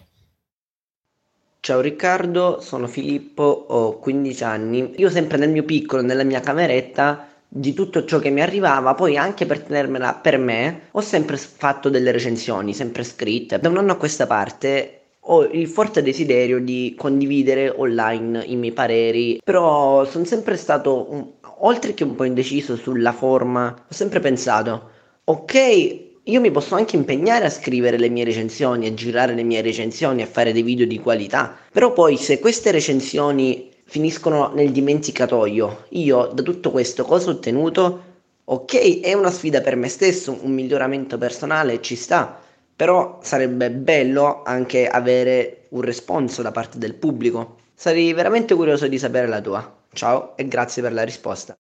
Ciao 1.61 1.81
Riccardo, 1.81 2.61
sono 2.61 2.89
Filippo, 2.89 3.45
ho 3.69 3.99
15 4.01 4.45
anni. 4.45 4.95
Io 4.97 5.09
sempre 5.09 5.39
nel 5.39 5.51
mio 5.51 5.63
piccolo, 5.63 6.03
nella 6.03 6.25
mia 6.25 6.41
cameretta, 6.41 7.29
di 7.57 7.73
tutto 7.73 8.05
ciò 8.05 8.19
che 8.19 8.31
mi 8.31 8.41
arrivava, 8.41 8.95
poi 8.95 9.17
anche 9.17 9.47
per 9.47 9.61
tenermela 9.61 10.15
per 10.15 10.39
me, 10.39 10.89
ho 10.91 11.01
sempre 11.01 11.37
fatto 11.37 11.89
delle 11.89 12.11
recensioni, 12.11 12.75
sempre 12.75 13.05
scritte. 13.05 13.61
Da 13.61 13.69
un 13.69 13.79
anno 13.79 13.93
a 13.93 13.97
questa 13.97 14.27
parte 14.27 15.03
ho 15.27 15.45
il 15.45 15.69
forte 15.69 16.03
desiderio 16.03 16.59
di 16.59 16.97
condividere 16.99 17.71
online 17.71 18.43
i 18.47 18.57
miei 18.57 18.73
pareri, 18.73 19.41
però 19.43 20.05
sono 20.05 20.25
sempre 20.25 20.57
stato, 20.57 21.07
un, 21.09 21.27
oltre 21.59 21.95
che 21.95 22.03
un 22.03 22.17
po' 22.17 22.25
indeciso 22.25 22.75
sulla 22.75 23.13
forma, 23.13 23.69
ho 23.69 23.95
sempre 23.95 24.19
pensato, 24.19 24.91
ok, 25.23 26.03
io 26.25 26.41
mi 26.41 26.51
posso 26.51 26.75
anche 26.75 26.97
impegnare 26.97 27.45
a 27.45 27.51
scrivere 27.51 27.99
le 27.99 28.09
mie 28.09 28.25
recensioni, 28.25 28.89
a 28.89 28.95
girare 28.95 29.33
le 29.33 29.45
mie 29.45 29.63
recensioni, 29.63 30.23
a 30.23 30.27
fare 30.27 30.53
dei 30.53 30.63
video 30.63 30.87
di 30.87 30.99
qualità, 30.99 31.57
però 31.71 31.93
poi 31.93 32.17
se 32.17 32.41
queste 32.41 32.73
recensioni 32.73 33.71
finiscono 33.85 34.53
nel 34.55 34.71
dimenticatoio, 34.73 35.87
io 35.91 36.27
da 36.27 36.43
tutto 36.43 36.71
questo 36.71 37.05
cosa 37.05 37.31
ho 37.31 37.33
ottenuto? 37.33 38.13
Ok, 38.45 39.01
è 39.01 39.13
una 39.15 39.31
sfida 39.31 39.61
per 39.61 39.77
me 39.77 39.89
stesso, 39.89 40.37
un 40.43 40.53
miglioramento 40.53 41.17
personale, 41.19 41.81
ci 41.81 41.97
sta, 41.97 42.39
però 42.77 43.19
sarebbe 43.23 43.71
bello 43.71 44.43
anche 44.45 44.87
avere 44.89 45.67
un 45.71 45.81
responso 45.83 46.43
da 46.43 46.51
parte 46.51 46.79
del 46.79 46.95
pubblico. 46.95 47.57
Sarei 47.75 48.13
veramente 48.13 48.55
curioso 48.55 48.87
di 48.89 48.99
sapere 48.99 49.27
la 49.29 49.41
tua. 49.41 49.83
Ciao 49.93 50.37
e 50.37 50.47
grazie 50.47 50.83
per 50.83 50.93
la 50.93 51.03
risposta. 51.03 51.57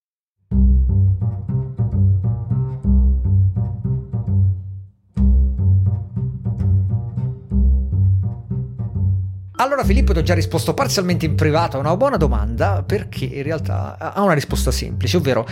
Allora 9.57 9.85
Filippo 9.85 10.13
ti 10.13 10.19
ho 10.19 10.23
già 10.23 10.35
risposto 10.35 10.75
parzialmente 10.75 11.27
in 11.27 11.37
privato 11.37 11.77
a 11.77 11.81
una 11.81 11.97
buona 11.97 12.17
domanda 12.17 12.83
perché 12.83 13.25
in 13.25 13.45
realtà 13.45 13.97
ha 13.99 14.21
una 14.21 14.33
risposta 14.33 14.73
semplice, 14.73 15.17
ovvero 15.17 15.47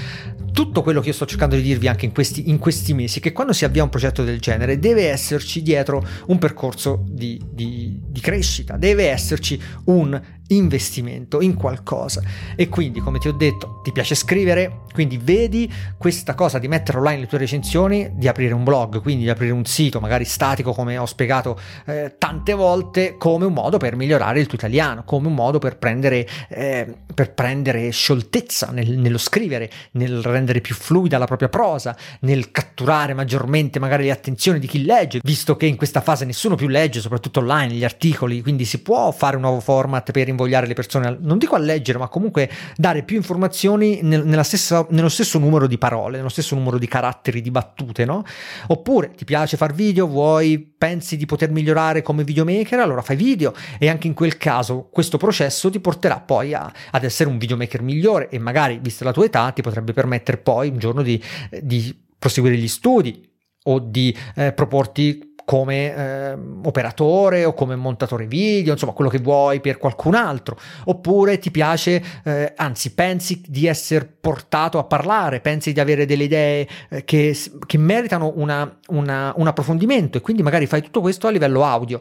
tutto 0.53 0.83
quello 0.83 1.01
che 1.01 1.09
io 1.09 1.15
sto 1.15 1.25
cercando 1.25 1.55
di 1.55 1.63
dirvi 1.63 1.87
anche 1.87 2.07
in 2.07 2.13
questi, 2.13 2.51
in 2.51 2.59
questi 2.59 2.95
mesi, 2.95 3.21
che 3.21 3.31
quando 3.31 3.53
si 3.53 3.65
avvia 3.65 3.85
un 3.85 3.91
progetto 3.91 4.25
del 4.25 4.41
genere 4.41 4.81
deve 4.81 5.09
esserci 5.09 5.63
dietro 5.63 6.05
un 6.27 6.39
percorso 6.39 7.05
di, 7.09 7.41
di, 7.49 8.01
di 8.05 8.21
crescita, 8.21 8.77
deve 8.77 9.09
esserci 9.09 9.61
un 9.85 10.21
investimento 10.57 11.41
in 11.41 11.55
qualcosa. 11.55 12.23
E 12.57 12.69
quindi, 12.69 13.01
come 13.01 13.19
ti 13.19 13.29
ho 13.29 13.33
detto, 13.33 13.81
ti 13.83 13.93
piace 13.93 14.15
scrivere, 14.15 14.81
quindi 14.93 15.19
vedi 15.19 15.73
questa 15.97 16.35
cosa 16.35 16.59
di 16.59 16.69
mettere 16.69 16.99
online 16.99 17.21
le 17.21 17.27
tue 17.27 17.39
recensioni, 17.39 18.11
di 18.15 18.29
aprire 18.29 18.55
un 18.55 18.65
blog, 18.65 19.01
quindi 19.01 19.25
di 19.25 19.31
aprire 19.31 19.53
un 19.53 19.65
sito, 19.65 20.01
magari 20.01 20.25
statico, 20.25 20.73
come 20.73 20.99
ho 20.99 21.07
spiegato 21.07 21.59
eh, 21.87 22.15
tante 22.19 22.53
volte, 22.53 23.17
come 23.19 23.47
un 23.47 23.53
modo 23.53 23.79
per 23.79 23.97
migliorare 23.97 24.41
il 24.41 24.47
tuo 24.47 24.59
italiano, 24.59 25.03
come 25.05 25.29
un 25.29 25.35
modo 25.35 25.59
per 25.59 25.79
prendere, 25.79 26.27
eh, 26.49 26.95
per 27.13 27.33
prendere 27.33 27.91
scioltezza 27.91 28.71
nel, 28.71 28.99
nello 28.99 29.19
scrivere, 29.19 29.71
nel 29.93 30.23
rendere 30.23 30.61
più 30.61 30.75
fluida 30.75 31.19
la 31.19 31.27
propria 31.27 31.49
prosa, 31.49 31.97
nel 32.21 32.51
catturare 32.51 33.15
maggiormente 33.15 33.79
magari 33.79 34.05
le 34.05 34.11
attenzioni 34.11 34.59
di 34.59 34.67
chi 34.67 34.85
legge, 34.85 35.21
visto 35.23 35.57
che 35.57 35.67
in 35.67 35.77
questa 35.77 36.01
fase 36.01 36.25
nessuno 36.25 36.55
più 36.55 36.69
legge, 36.69 37.01
soprattutto 37.01 37.41
online, 37.41 37.75
gli 37.75 37.85
articoli, 37.85 38.43
quindi 38.43 38.65
si 38.65 38.83
può 38.83 39.11
fare 39.11 39.37
un 39.37 39.43
nuovo 39.43 39.61
format 39.61 40.11
per 40.11 40.29
invogliare 40.29 40.42
invogliare 40.43 40.67
le 40.67 40.75
persone, 40.75 41.17
non 41.21 41.39
dico 41.39 41.55
a 41.55 41.59
leggere, 41.59 41.99
ma 41.99 42.09
comunque 42.09 42.51
dare 42.77 43.03
più 43.03 43.17
informazioni 43.17 44.01
nel, 44.03 44.45
stessa, 44.45 44.87
nello 44.91 45.09
stesso 45.09 45.39
numero 45.39 45.67
di 45.67 45.79
parole, 45.79 46.17
nello 46.17 46.29
stesso 46.29 46.55
numero 46.55 46.79
di 46.79 46.87
caratteri, 46.87 47.41
di 47.41 47.51
battute, 47.51 48.05
no? 48.05 48.25
Oppure 48.69 49.13
ti 49.13 49.25
piace 49.25 49.57
fare 49.57 49.73
video, 49.73 50.07
vuoi, 50.07 50.59
pensi 50.59 51.17
di 51.17 51.27
poter 51.27 51.51
migliorare 51.51 52.03
come 52.03 52.25
videomaker, 52.25 52.81
allora 52.81 53.03
fai 53.03 53.17
video 53.17 53.55
e 53.79 53.89
anche 53.89 54.07
in 54.07 54.15
quel 54.15 54.37
caso 54.37 54.89
questo 54.91 55.17
processo 55.17 55.71
ti 55.71 55.81
porterà 55.81 56.21
poi 56.21 56.55
a, 56.55 56.73
ad 56.91 57.05
essere 57.05 57.31
un 57.31 57.39
videomaker 57.39 57.83
migliore 57.83 58.29
e 58.29 58.39
magari, 58.39 58.79
vista 58.83 59.05
la 59.05 59.13
tua 59.13 59.25
età, 59.25 59.51
ti 59.51 59.63
potrebbe 59.63 59.93
permettere 59.93 60.39
poi 60.39 60.69
un 60.69 60.79
giorno 60.79 61.03
di, 61.03 61.23
di 61.61 61.97
proseguire 62.19 62.57
gli 62.57 62.69
studi 62.69 63.29
o 63.65 63.79
di 63.79 64.17
eh, 64.35 64.53
proporti 64.53 65.32
come 65.45 65.95
eh, 65.95 66.37
operatore 66.65 67.45
o 67.45 67.55
come 67.55 67.77
montatore 67.77 68.27
video, 68.27 68.73
insomma 68.73 68.93
quello 68.93 69.11
che 69.11 69.19
vuoi 69.19 69.61
per 69.61 69.79
qualcun 69.79 70.15
altro, 70.15 70.57
oppure 70.85 71.39
ti 71.39 71.51
piace, 71.51 72.03
eh, 72.25 72.53
anzi 72.57 72.95
pensi 72.95 73.43
di 73.47 73.67
essere 73.67 74.09
portato 74.21 74.79
a 74.79 74.85
parlare, 74.85 75.41
pensi 75.41 75.73
di 75.73 75.81
avere 75.81 76.07
delle 76.07 76.25
idee 76.25 76.69
eh, 76.89 77.05
che, 77.05 77.37
che, 77.67 77.79
meritano 77.79 78.33
una, 78.37 78.79
una, 78.89 79.33
un 79.37 79.47
approfondimento 79.47 80.19
e 80.19 80.21
quindi 80.21 80.43
magari 80.43 80.67
fai 80.67 80.83
tutto 80.83 81.01
questo 81.01 81.27
a 81.27 81.31
livello 81.31 81.65
audio 81.65 82.01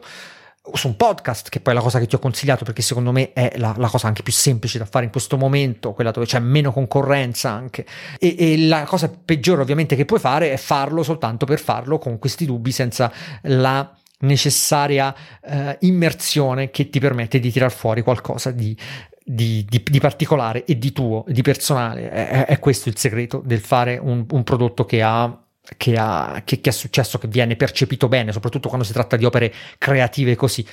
su 0.74 0.86
un 0.86 0.96
podcast, 0.96 1.48
che 1.48 1.60
poi 1.60 1.72
è 1.72 1.76
la 1.76 1.82
cosa 1.82 1.98
che 1.98 2.06
ti 2.06 2.14
ho 2.14 2.20
consigliato 2.20 2.64
perché 2.64 2.82
secondo 2.82 3.10
me 3.10 3.32
è 3.32 3.52
la, 3.56 3.74
la, 3.76 3.88
cosa 3.88 4.06
anche 4.06 4.22
più 4.22 4.32
semplice 4.32 4.78
da 4.78 4.84
fare 4.84 5.04
in 5.04 5.10
questo 5.10 5.36
momento, 5.36 5.92
quella 5.92 6.12
dove 6.12 6.26
c'è 6.26 6.38
meno 6.38 6.72
concorrenza 6.72 7.50
anche. 7.50 7.84
E, 8.18 8.36
e, 8.38 8.58
la 8.66 8.84
cosa 8.84 9.10
peggiore 9.10 9.62
ovviamente 9.62 9.96
che 9.96 10.04
puoi 10.04 10.20
fare 10.20 10.52
è 10.52 10.56
farlo 10.56 11.02
soltanto 11.02 11.46
per 11.46 11.58
farlo 11.58 11.98
con 11.98 12.18
questi 12.18 12.46
dubbi 12.46 12.70
senza 12.70 13.12
la 13.42 13.92
necessaria 14.20 15.12
eh, 15.44 15.76
immersione 15.80 16.70
che 16.70 16.88
ti 16.90 17.00
permette 17.00 17.40
di 17.40 17.50
tirar 17.50 17.72
fuori 17.72 18.02
qualcosa 18.02 18.52
di, 18.52 18.76
di, 19.24 19.66
di, 19.68 19.82
di, 19.84 19.98
particolare 19.98 20.64
e 20.64 20.78
di 20.78 20.92
tuo, 20.92 21.24
di 21.26 21.42
personale. 21.42 22.08
È, 22.08 22.46
è 22.46 22.58
questo 22.60 22.88
il 22.88 22.96
segreto 22.96 23.42
del 23.44 23.60
fare 23.60 23.98
un, 24.00 24.24
un 24.30 24.44
prodotto 24.44 24.84
che 24.84 25.02
ha 25.02 25.41
che, 25.76 25.96
ha, 25.96 26.42
che, 26.44 26.60
che 26.60 26.70
è 26.70 26.72
successo, 26.72 27.18
che 27.18 27.28
viene 27.28 27.56
percepito 27.56 28.08
bene, 28.08 28.32
soprattutto 28.32 28.68
quando 28.68 28.86
si 28.86 28.92
tratta 28.92 29.16
di 29.16 29.24
opere 29.24 29.52
creative 29.78 30.34
così 30.34 30.66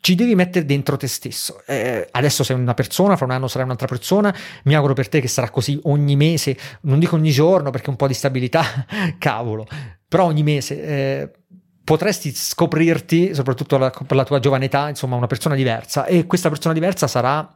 ci 0.00 0.14
devi 0.14 0.34
mettere 0.34 0.64
dentro 0.64 0.96
te 0.96 1.06
stesso. 1.06 1.62
Eh, 1.66 2.06
adesso 2.10 2.44
sei 2.44 2.56
una 2.56 2.74
persona, 2.74 3.16
fra 3.16 3.24
un 3.24 3.32
anno 3.32 3.48
sarai 3.48 3.64
un'altra 3.64 3.86
persona. 3.86 4.34
Mi 4.64 4.74
auguro 4.74 4.94
per 4.94 5.08
te 5.08 5.20
che 5.20 5.28
sarà 5.28 5.50
così 5.50 5.78
ogni 5.84 6.16
mese, 6.16 6.56
non 6.82 6.98
dico 6.98 7.16
ogni 7.16 7.30
giorno 7.30 7.70
perché 7.70 7.90
un 7.90 7.96
po' 7.96 8.06
di 8.06 8.14
stabilità, 8.14 8.86
cavolo, 9.18 9.66
però 10.06 10.24
ogni 10.24 10.42
mese. 10.42 10.82
Eh, 10.82 11.30
potresti 11.84 12.32
scoprirti, 12.34 13.34
soprattutto 13.34 13.78
la, 13.78 13.90
per 13.90 14.16
la 14.16 14.24
tua 14.24 14.40
giovane 14.40 14.64
età, 14.64 14.88
insomma, 14.88 15.16
una 15.16 15.28
persona 15.28 15.54
diversa 15.54 16.04
e 16.04 16.26
questa 16.26 16.48
persona 16.48 16.74
diversa 16.74 17.06
sarà 17.06 17.55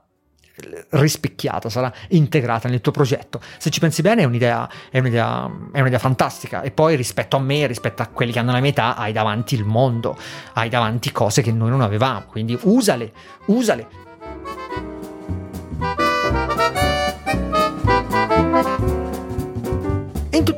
rispecchiata, 0.91 1.69
sarà 1.69 1.93
integrata 2.09 2.69
nel 2.69 2.81
tuo 2.81 2.93
progetto. 2.93 3.41
Se 3.59 3.71
ci 3.71 3.81
pensi 3.81 4.03
bene 4.03 4.23
è 4.23 4.25
un'idea, 4.25 4.69
è 4.91 4.99
un'idea, 4.99 5.51
è 5.73 5.81
un'idea 5.81 5.99
fantastica 5.99 6.63
e 6.63 6.71
poi 6.71 6.97
rispetto 6.97 7.37
a 7.37 7.41
me, 7.41 7.67
rispetto 7.67 8.03
a 8.03 8.07
quelli 8.07 8.33
che 8.33 8.39
hanno 8.39 8.53
la 8.53 8.61
mia 8.61 8.71
età, 8.71 8.97
hai 8.97 9.13
davanti 9.13 9.55
il 9.55 9.65
mondo, 9.65 10.17
hai 10.55 10.69
davanti 10.69 11.13
cose 11.13 11.43
che 11.43 11.53
noi 11.53 11.71
non 11.71 11.81
avevamo, 11.81 12.25
quindi 12.27 12.59
usale, 12.63 13.13
usale. 13.47 14.90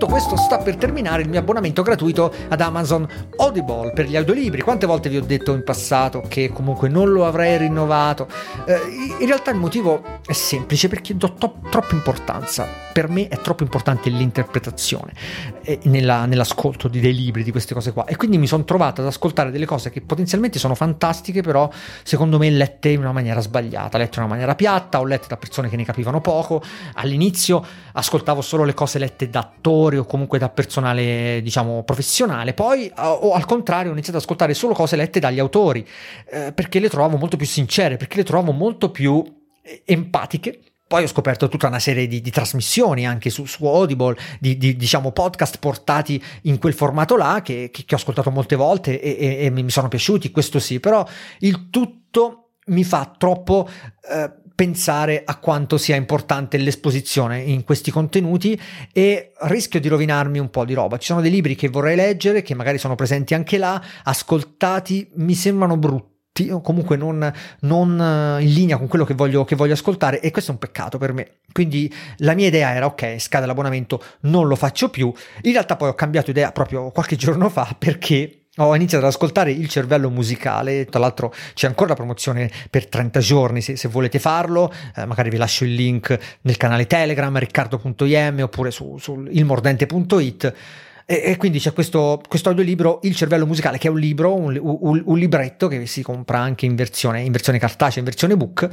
Tutto 0.03 0.15
questo 0.15 0.37
sta 0.37 0.59
per 0.59 0.75
terminare 0.75 1.23
il 1.23 1.29
mio 1.29 1.39
abbonamento 1.39 1.83
gratuito 1.83 2.35
ad 2.49 2.61
Amazon 2.61 3.07
Audible 3.37 3.93
per 3.93 4.07
gli 4.07 4.17
audiolibri. 4.17 4.61
Quante 4.61 4.85
volte 4.85 5.09
vi 5.09 5.17
ho 5.17 5.23
detto 5.23 5.55
in 5.55 5.63
passato 5.63 6.25
che 6.27 6.51
comunque 6.51 6.89
non 6.89 7.13
lo 7.13 7.25
avrei 7.25 7.57
rinnovato? 7.57 8.27
Eh, 8.67 8.81
in 9.21 9.27
realtà 9.27 9.53
il 9.53 9.59
motivo 9.59 10.03
è 10.27 10.33
semplice 10.33 10.89
perché 10.89 11.17
do 11.17 11.35
to- 11.35 11.61
troppa 11.71 11.95
importanza 11.95 12.67
per 12.93 13.09
me 13.09 13.29
è 13.29 13.39
troppo 13.39 13.63
importante 13.63 14.11
l'interpretazione 14.11 15.13
eh, 15.63 15.79
nella, 15.85 16.27
nell'ascolto 16.27 16.89
di 16.89 17.01
dei 17.01 17.15
libri, 17.15 17.43
di 17.43 17.51
queste 17.51 17.73
cose 17.73 17.93
qua. 17.93 18.05
E 18.05 18.17
quindi 18.17 18.39
mi 18.39 18.47
sono 18.47 18.65
trovato 18.65 19.01
ad 19.01 19.07
ascoltare 19.07 19.51
delle 19.51 19.65
cose 19.65 19.91
che 19.91 20.03
potenzialmente 20.03 20.59
sono 20.59 20.75
fantastiche, 20.75 21.43
però 21.43 21.71
secondo 22.03 22.39
me 22.39 22.51
lette 22.51 22.91
in 22.91 22.99
una 22.99 23.13
maniera 23.13 23.41
sbagliata, 23.41 23.99
lette 23.99 24.17
in 24.17 24.25
una 24.25 24.33
maniera 24.33 24.55
piatta, 24.55 25.01
o 25.01 25.05
lette 25.05 25.27
da 25.29 25.37
persone 25.37 25.69
che 25.69 25.77
ne 25.77 25.85
capivano 25.85 26.21
poco. 26.21 26.63
All'inizio 26.95 27.65
ascoltavo 27.93 28.43
solo 28.43 28.65
le 28.65 28.75
cose 28.75 28.99
lette 28.99 29.31
da 29.31 29.41
attori 29.41 29.92
o 29.99 30.05
comunque 30.05 30.39
da 30.39 30.49
personale, 30.49 31.41
diciamo, 31.43 31.83
professionale. 31.85 32.55
Poi, 32.55 32.91
o 32.97 33.33
al 33.33 33.45
contrario, 33.45 33.91
ho 33.91 33.93
iniziato 33.93 34.19
ad 34.19 34.25
ascoltare 34.25 34.55
solo 34.55 34.75
cose 34.75 34.97
lette 34.97 35.21
dagli 35.21 35.39
autori, 35.39 35.87
eh, 36.31 36.53
perché 36.53 36.81
le 36.81 36.89
trovavo 36.89 37.17
molto 37.17 37.37
più 37.37 37.47
sincere, 37.47 37.97
perché 37.97 38.17
le 38.17 38.25
trovavo 38.25 38.53
molto 38.53 38.91
più 38.91 39.23
eh, 39.63 39.83
empatiche 39.85 40.61
poi 40.93 41.05
ho 41.05 41.07
scoperto 41.07 41.49
tutta 41.49 41.69
una 41.69 41.79
serie 41.79 42.07
di, 42.07 42.21
di 42.21 42.31
trasmissioni 42.31 43.07
anche 43.07 43.31
su, 43.31 43.47
su 43.47 43.65
Audible, 43.65 44.15
di, 44.39 44.59
di, 44.59 44.77
diciamo 44.77 45.11
podcast 45.11 45.59
portati 45.59 46.23
in 46.43 46.59
quel 46.59 46.75
formato 46.75 47.17
là 47.17 47.41
che, 47.43 47.71
che, 47.73 47.87
che 47.87 47.95
ho 47.95 47.97
ascoltato 47.97 48.31
molte 48.31 48.57
volte 48.57 49.01
e, 49.01 49.17
e, 49.19 49.45
e, 49.47 49.51
mi 49.51 49.71
sono 49.71 49.89
piaciuti, 49.89 50.31
questo 50.31 50.59
sì, 50.59 50.81
però 50.81 51.03
il 51.39 51.71
tutto 51.71 52.57
mi 52.67 52.85
fa 52.85 53.11
troppo... 53.17 53.67
Eh, 54.07 54.41
pensare 54.55 55.23
a 55.25 55.37
quanto 55.37 55.79
sia 55.79 55.97
importante 55.97 56.57
l'esposizione 56.57 57.41
in 57.41 57.65
questi 57.65 57.91
contenuti 57.91 58.59
e 58.93 59.33
rischio 59.43 59.81
di 59.81 59.89
rovinarmi 59.89 60.39
un 60.39 60.51
po' 60.51 60.65
di 60.65 60.75
roba. 60.75 60.99
Ci 60.99 61.07
sono 61.07 61.21
dei 61.21 61.31
libri 61.31 61.55
che 61.55 61.69
vorrei 61.69 61.97
leggere, 61.97 62.43
che 62.43 62.55
magari 62.55 62.79
sono 62.79 62.95
presenti 62.95 63.35
anche 63.35 63.59
là, 63.59 63.83
ascoltati, 64.05 65.11
mi 65.15 65.35
sembrano 65.35 65.77
brutti 65.77 66.11
comunque 66.63 66.97
non, 66.97 67.31
non, 67.61 68.01
eh, 68.01 68.43
in 68.43 68.53
linea 68.53 68.79
con 68.79 68.89
quello 68.89 69.05
che 69.05 69.13
voglio, 69.13 69.45
che 69.45 69.55
voglio 69.55 69.75
ascoltare 69.75 70.19
e 70.21 70.31
questo 70.31 70.51
è 70.51 70.55
un 70.55 70.61
peccato 70.61 70.97
per 70.97 71.13
me. 71.13 71.41
Quindi 71.53 71.93
la 72.19 72.35
mia 72.35 72.47
idea 72.47 72.73
era 72.75 72.87
ok, 72.87 73.17
scade 73.19 73.45
l'abbonamento, 73.45 74.03
non 74.21 74.47
lo 74.47 74.57
faccio 74.57 74.89
più. 74.89 75.13
In 75.43 75.53
realtà 75.53 75.77
poi 75.77 75.91
ho 75.91 75.95
cambiato 75.95 76.31
idea 76.31 76.51
proprio 76.53 76.91
qualche 76.91 77.17
giorno 77.17 77.51
fa 77.51 77.77
perché 77.79 78.42
ho 78.59 78.77
iniziato 78.77 79.07
ad 79.07 79.13
ascoltare 79.13 79.51
il 79.51 79.67
cervello 79.69 80.11
musicale, 80.11 80.85
tra 80.85 81.01
l'altro 81.01 81.33
c'è 81.55 81.67
ancora 81.67 81.91
la 81.91 81.95
promozione 81.95 82.51
per 82.69 82.87
30 82.87 83.21
giorni 83.21 83.63
se, 83.63 83.77
se 83.77 83.89
volete 83.89 84.19
farlo, 84.19 84.71
eh, 84.95 85.07
magari 85.07 85.31
vi 85.31 85.39
lascio 85.39 85.65
il 85.65 85.75
link 85.75 86.19
nel 86.43 86.59
canale 86.59 86.87
Telegram 86.87 87.37
riccardo.im 87.39 88.41
oppure 88.43 88.71
su, 88.71 88.99
su 88.99 89.25
ilmordente.it 89.31 90.55
e, 91.07 91.23
e, 91.25 91.37
quindi 91.37 91.59
c'è 91.59 91.73
questo, 91.73 92.21
questo 92.29 92.51
audiolibro 92.51 93.01
Il 93.03 93.17
cervello 93.17 93.47
musicale 93.47 93.79
che 93.79 93.89
è 93.89 93.91
un 93.91 93.99
libro, 93.99 94.35
un, 94.35 94.59
un, 94.61 95.03
un 95.05 95.19
libretto 95.19 95.67
che 95.67 95.87
si 95.87 96.03
compra 96.03 96.39
anche 96.39 96.67
in 96.67 96.75
versione, 96.75 97.23
in 97.23 97.33
versione 97.33 97.59
cartacea, 97.59 97.99
in 97.99 98.05
versione 98.05 98.37
book 98.37 98.69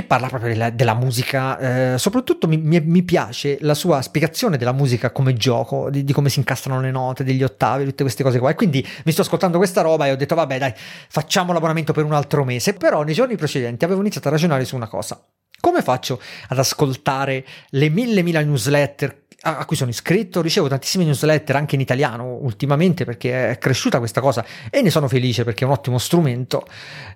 che 0.00 0.06
parla 0.06 0.28
proprio 0.28 0.50
della, 0.50 0.70
della 0.70 0.94
musica, 0.94 1.58
eh, 1.94 1.98
soprattutto 1.98 2.48
mi, 2.48 2.56
mi, 2.58 3.02
piace 3.02 3.58
la 3.60 3.74
sua 3.74 4.02
spiegazione 4.02 4.56
della 4.56 4.72
musica 4.72 5.10
come 5.10 5.34
gioco, 5.34 5.90
di, 5.90 6.04
di, 6.04 6.12
come 6.12 6.28
si 6.28 6.38
incastrano 6.38 6.80
le 6.80 6.90
note, 6.90 7.24
degli 7.24 7.42
ottavi, 7.42 7.84
tutte 7.84 8.02
queste 8.02 8.22
cose 8.22 8.38
qua. 8.38 8.50
E 8.50 8.54
quindi 8.54 8.86
mi 9.04 9.12
sto 9.12 9.22
ascoltando 9.22 9.58
questa 9.58 9.82
roba 9.82 10.06
e 10.06 10.12
ho 10.12 10.16
detto 10.16 10.34
vabbè 10.34 10.58
dai, 10.58 10.72
facciamo 10.74 11.52
l'abbonamento 11.52 11.92
per 11.92 12.04
un 12.04 12.12
altro 12.12 12.44
mese. 12.44 12.74
Però 12.74 13.02
nei 13.02 13.14
giorni 13.14 13.36
precedenti 13.36 13.84
avevo 13.84 14.00
iniziato 14.00 14.28
a 14.28 14.30
ragionare 14.32 14.64
su 14.64 14.76
una 14.76 14.88
cosa. 14.88 15.20
Come 15.60 15.82
faccio 15.82 16.20
ad 16.48 16.58
ascoltare 16.58 17.44
le 17.70 17.88
mille 17.88 18.22
mila 18.22 18.40
newsletter 18.40 19.20
a 19.42 19.64
cui 19.64 19.76
sono 19.76 19.90
iscritto, 19.90 20.42
ricevo 20.42 20.68
tantissime 20.68 21.04
newsletter 21.04 21.56
anche 21.56 21.74
in 21.74 21.80
italiano 21.80 22.38
ultimamente 22.42 23.04
perché 23.04 23.50
è 23.50 23.58
cresciuta 23.58 23.98
questa 23.98 24.20
cosa 24.20 24.44
e 24.68 24.82
ne 24.82 24.90
sono 24.90 25.08
felice 25.08 25.44
perché 25.44 25.64
è 25.64 25.66
un 25.66 25.72
ottimo 25.72 25.98
strumento. 25.98 26.66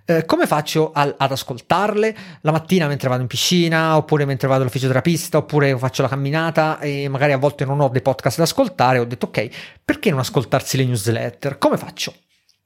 Eh, 0.04 0.24
come 0.24 0.46
faccio 0.46 0.92
al, 0.92 1.14
ad 1.16 1.32
ascoltarle 1.32 2.16
la 2.40 2.52
mattina 2.52 2.86
mentre 2.86 3.08
vado 3.08 3.22
in 3.22 3.28
piscina 3.28 3.96
oppure 3.96 4.24
mentre 4.24 4.48
vado 4.48 4.62
all'ufficio 4.62 4.90
oppure 5.36 5.76
faccio 5.76 6.02
la 6.02 6.08
camminata 6.08 6.78
e 6.78 7.08
magari 7.08 7.32
a 7.32 7.38
volte 7.38 7.64
non 7.64 7.80
ho 7.80 7.88
dei 7.88 8.02
podcast 8.02 8.38
da 8.38 8.44
ascoltare? 8.44 8.98
Ho 8.98 9.04
detto 9.04 9.26
ok, 9.26 9.48
perché 9.84 10.10
non 10.10 10.20
ascoltarsi 10.20 10.76
le 10.78 10.84
newsletter? 10.84 11.58
Come 11.58 11.76
faccio? 11.76 12.14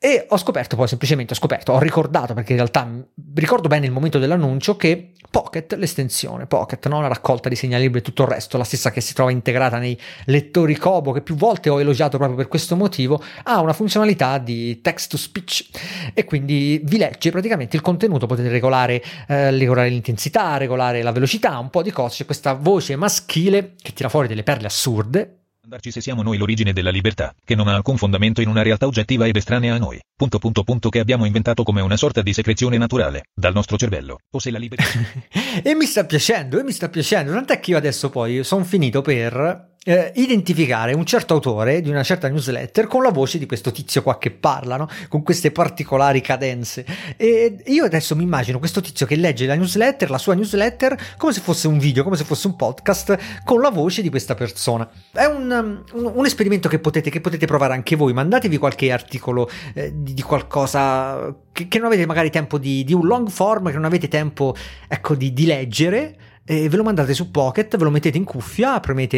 E 0.00 0.26
ho 0.28 0.36
scoperto 0.36 0.76
poi 0.76 0.86
semplicemente, 0.86 1.32
ho 1.32 1.36
scoperto, 1.36 1.72
ho 1.72 1.80
ricordato 1.80 2.32
perché 2.32 2.52
in 2.52 2.58
realtà 2.58 2.88
ricordo 3.34 3.66
bene 3.66 3.86
il 3.86 3.90
momento 3.90 4.20
dell'annuncio 4.20 4.76
che 4.76 5.10
Pocket, 5.28 5.74
l'estensione 5.74 6.46
Pocket, 6.46 6.86
no? 6.86 7.00
la 7.00 7.08
raccolta 7.08 7.48
di 7.48 7.56
segnali 7.56 7.82
libri 7.82 7.98
e 7.98 8.02
tutto 8.02 8.22
il 8.22 8.28
resto, 8.28 8.56
la 8.56 8.62
stessa 8.62 8.92
che 8.92 9.00
si 9.00 9.12
trova 9.12 9.32
integrata 9.32 9.78
nei 9.78 9.98
lettori 10.26 10.76
Kobo, 10.76 11.10
che 11.10 11.20
più 11.20 11.34
volte 11.34 11.68
ho 11.68 11.80
elogiato 11.80 12.16
proprio 12.16 12.36
per 12.36 12.46
questo 12.46 12.76
motivo, 12.76 13.20
ha 13.42 13.60
una 13.60 13.72
funzionalità 13.72 14.38
di 14.38 14.80
text 14.80 15.10
to 15.10 15.16
speech 15.16 15.66
e 16.14 16.22
quindi 16.24 16.80
vi 16.84 16.96
legge 16.96 17.32
praticamente 17.32 17.74
il 17.74 17.82
contenuto, 17.82 18.26
potete 18.26 18.50
regolare, 18.50 19.02
eh, 19.26 19.50
regolare 19.50 19.88
l'intensità, 19.88 20.58
regolare 20.58 21.02
la 21.02 21.10
velocità, 21.10 21.58
un 21.58 21.70
po' 21.70 21.82
di 21.82 21.90
cose, 21.90 22.18
c'è 22.18 22.24
questa 22.24 22.52
voce 22.52 22.94
maschile 22.94 23.74
che 23.82 23.92
tira 23.92 24.08
fuori 24.08 24.28
delle 24.28 24.44
perle 24.44 24.68
assurde 24.68 25.37
Andarci 25.68 25.90
se 25.90 26.00
siamo 26.00 26.22
noi 26.22 26.38
l'origine 26.38 26.72
della 26.72 26.88
libertà, 26.88 27.34
che 27.44 27.54
non 27.54 27.68
ha 27.68 27.74
alcun 27.74 27.98
fondamento 27.98 28.40
in 28.40 28.48
una 28.48 28.62
realtà 28.62 28.86
oggettiva 28.86 29.26
ed 29.26 29.36
estranea 29.36 29.74
a 29.74 29.78
noi. 29.78 30.00
Punto 30.16 30.38
punto 30.38 30.62
punto 30.64 30.88
che 30.88 30.98
abbiamo 30.98 31.26
inventato 31.26 31.62
come 31.62 31.82
una 31.82 31.98
sorta 31.98 32.22
di 32.22 32.32
secrezione 32.32 32.78
naturale, 32.78 33.24
dal 33.34 33.52
nostro 33.52 33.76
cervello. 33.76 34.16
O 34.30 34.38
se 34.38 34.50
la 34.50 34.56
libertà... 34.56 34.88
e 35.62 35.74
mi 35.74 35.84
sta 35.84 36.06
piacendo, 36.06 36.58
e 36.58 36.62
mi 36.62 36.72
sta 36.72 36.88
piacendo. 36.88 37.32
Tant'è 37.32 37.60
che 37.60 37.72
io 37.72 37.76
adesso 37.76 38.08
poi 38.08 38.42
sono 38.44 38.64
finito 38.64 39.02
per 39.02 39.67
eh, 39.84 40.12
identificare 40.16 40.92
un 40.92 41.06
certo 41.06 41.34
autore 41.34 41.80
di 41.80 41.88
una 41.88 42.02
certa 42.02 42.28
newsletter 42.28 42.86
con 42.86 43.02
la 43.02 43.10
voce 43.10 43.38
di 43.38 43.46
questo 43.46 43.70
tizio 43.70 44.02
qua 44.02 44.18
che 44.18 44.30
parla, 44.30 44.76
no? 44.76 44.88
con 45.08 45.22
queste 45.22 45.50
particolari 45.50 46.20
cadenze. 46.20 46.84
E 47.16 47.62
io 47.66 47.84
adesso 47.84 48.14
mi 48.16 48.22
immagino 48.22 48.58
questo 48.58 48.80
tizio 48.80 49.06
che 49.06 49.16
legge 49.16 49.46
la 49.46 49.54
newsletter, 49.54 50.10
la 50.10 50.18
sua 50.18 50.34
newsletter, 50.34 51.14
come 51.16 51.32
se 51.32 51.40
fosse 51.40 51.68
un 51.68 51.78
video, 51.78 52.02
come 52.02 52.16
se 52.16 52.24
fosse 52.24 52.46
un 52.48 52.56
podcast, 52.56 53.16
con 53.44 53.60
la 53.60 53.70
voce 53.70 54.02
di 54.02 54.10
questa 54.10 54.34
persona. 54.34 54.88
È 55.12 55.24
un, 55.24 55.82
un, 55.92 56.12
un 56.14 56.26
esperimento 56.26 56.68
che 56.68 56.78
potete, 56.78 57.10
che 57.10 57.20
potete, 57.20 57.46
provare 57.46 57.72
anche 57.72 57.96
voi. 57.96 58.12
Mandatevi 58.12 58.58
qualche 58.58 58.92
articolo 58.92 59.48
eh, 59.74 59.92
di, 59.94 60.12
di, 60.12 60.22
qualcosa 60.22 61.34
che, 61.50 61.68
che, 61.68 61.78
non 61.78 61.86
avete 61.86 62.04
magari 62.04 62.30
tempo 62.30 62.58
di, 62.58 62.84
di 62.84 62.92
un 62.92 63.06
long 63.06 63.28
form, 63.28 63.68
che 63.68 63.74
non 63.74 63.84
avete 63.84 64.08
tempo 64.08 64.54
ecco, 64.86 65.14
di, 65.14 65.32
di 65.32 65.46
leggere 65.46 66.16
ve 66.48 66.76
lo 66.76 66.82
mandate 66.82 67.12
su 67.12 67.30
Pocket, 67.30 67.76
ve 67.76 67.84
lo 67.84 67.90
mettete 67.90 68.16
in 68.16 68.24
cuffia, 68.24 68.80
premete 68.80 69.16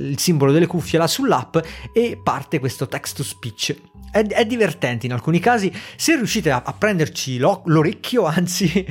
il 0.00 0.18
simbolo 0.18 0.50
delle 0.50 0.66
cuffie 0.66 0.98
là 0.98 1.06
sull'app 1.06 1.58
e 1.92 2.18
parte 2.22 2.58
questo 2.58 2.88
text 2.88 3.16
to 3.16 3.22
speech. 3.22 3.74
È, 4.10 4.46
divertente 4.46 5.06
in 5.06 5.12
alcuni 5.12 5.40
casi, 5.40 5.72
se 5.96 6.14
riuscite 6.14 6.48
a, 6.52 6.62
prenderci 6.78 7.36
lo, 7.36 7.62
l'orecchio, 7.66 8.24
anzi 8.26 8.86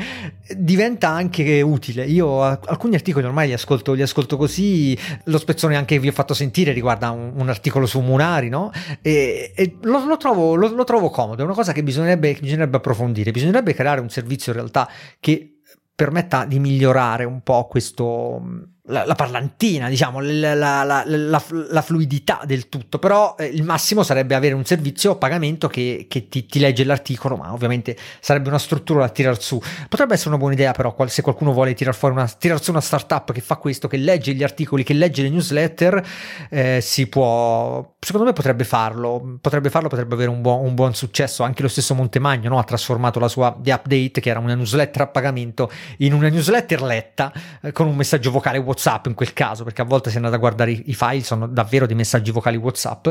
diventa 0.55 1.09
anche 1.09 1.61
utile. 1.61 2.05
Io 2.05 2.41
alcuni 2.41 2.95
articoli 2.95 3.25
ormai 3.25 3.47
li 3.47 3.53
ascolto, 3.53 3.93
li 3.93 4.01
ascolto 4.01 4.35
così, 4.35 4.97
lo 5.25 5.37
spezzone 5.37 5.77
anche 5.77 5.95
che 5.95 6.01
vi 6.01 6.09
ho 6.09 6.11
fatto 6.11 6.33
sentire 6.33 6.73
riguarda 6.73 7.11
un, 7.11 7.31
un 7.35 7.49
articolo 7.49 7.85
su 7.85 8.01
Munari, 8.01 8.49
no? 8.49 8.71
E, 9.01 9.53
e 9.55 9.77
lo, 9.83 10.05
lo, 10.05 10.17
trovo, 10.17 10.55
lo, 10.55 10.67
lo, 10.67 10.83
trovo, 10.83 11.09
comodo, 11.09 11.41
è 11.41 11.45
una 11.45 11.53
cosa 11.53 11.71
che 11.71 11.83
bisognerebbe, 11.83 12.37
bisognerebbe 12.39 12.77
approfondire, 12.77 13.31
bisognerebbe 13.31 13.73
creare 13.73 14.01
un 14.01 14.09
servizio 14.09 14.51
in 14.51 14.57
realtà 14.57 14.89
che 15.19 15.52
permetta 15.95 16.45
di 16.45 16.59
migliorare 16.59 17.23
un 17.23 17.41
po' 17.41 17.67
questo 17.67 18.41
la, 18.87 19.05
la, 19.05 19.15
parlantina, 19.15 19.87
diciamo, 19.87 20.19
la, 20.19 20.53
la, 20.53 21.03
la, 21.05 21.81
fluidità 21.81 22.41
del 22.43 22.67
tutto, 22.67 22.99
però 22.99 23.35
eh, 23.39 23.45
il 23.45 23.63
massimo 23.63 24.03
sarebbe 24.03 24.35
avere 24.35 24.55
un 24.55 24.65
servizio 24.65 25.11
a 25.11 25.15
pagamento 25.15 25.69
che, 25.69 26.05
che 26.09 26.27
ti, 26.27 26.45
ti, 26.45 26.59
legge 26.59 26.83
l'articolo, 26.83 27.37
ma 27.37 27.53
ovviamente 27.53 27.95
sarebbe 28.19 28.49
una 28.49 28.59
struttura 28.59 28.99
da 29.01 29.09
tirar 29.09 29.41
su. 29.41 29.61
Potrebbe 29.87 30.15
essere 30.15 30.29
una 30.29 30.37
buona 30.37 30.53
idea 30.53 30.73
però 30.73 30.93
qual, 30.93 31.09
se 31.09 31.21
qualcuno 31.21 31.53
vuole 31.53 31.73
tirar, 31.73 31.95
fuori 31.95 32.15
una, 32.15 32.27
tirar 32.27 32.61
su 32.61 32.71
una 32.71 32.81
startup 32.81 33.31
che 33.31 33.39
fa 33.39 33.55
questo, 33.55 33.87
che 33.87 33.95
legge 33.95 34.33
gli 34.33 34.43
articoli, 34.43 34.83
che 34.83 34.93
legge 34.93 35.21
le 35.21 35.29
newsletter, 35.29 36.05
eh, 36.49 36.79
si 36.81 37.07
può, 37.07 37.95
secondo 37.99 38.27
me 38.27 38.33
potrebbe 38.33 38.65
farlo, 38.65 39.37
potrebbe 39.39 39.69
farlo, 39.69 39.87
potrebbe 39.87 40.15
avere 40.15 40.29
un 40.29 40.41
buon, 40.41 40.65
un 40.65 40.75
buon 40.75 40.93
successo, 40.93 41.43
anche 41.43 41.61
lo 41.61 41.69
stesso 41.69 41.95
Montemagno 41.95 42.49
no? 42.49 42.59
ha 42.59 42.63
trasformato 42.65 43.17
la 43.19 43.29
sua 43.29 43.57
The 43.57 43.71
Update, 43.71 44.19
che 44.19 44.29
era 44.29 44.39
una 44.39 44.55
newsletter 44.55 45.03
a 45.03 45.07
pagamento, 45.07 45.71
in 45.99 46.11
una 46.13 46.27
newsletter 46.27 46.81
letta 46.81 47.31
eh, 47.61 47.71
con 47.71 47.87
un 47.87 47.95
messaggio 47.95 48.29
vocale 48.29 48.57
in 49.07 49.13
quel 49.13 49.33
caso, 49.33 49.63
perché 49.63 49.81
a 49.81 49.85
volte 49.85 50.09
se 50.09 50.17
andate 50.17 50.35
a 50.35 50.39
guardare 50.39 50.71
i, 50.71 50.83
i 50.87 50.93
file 50.93 51.23
sono 51.23 51.47
davvero 51.47 51.85
dei 51.85 51.95
messaggi 51.95 52.31
vocali 52.31 52.57
WhatsApp, 52.57 53.07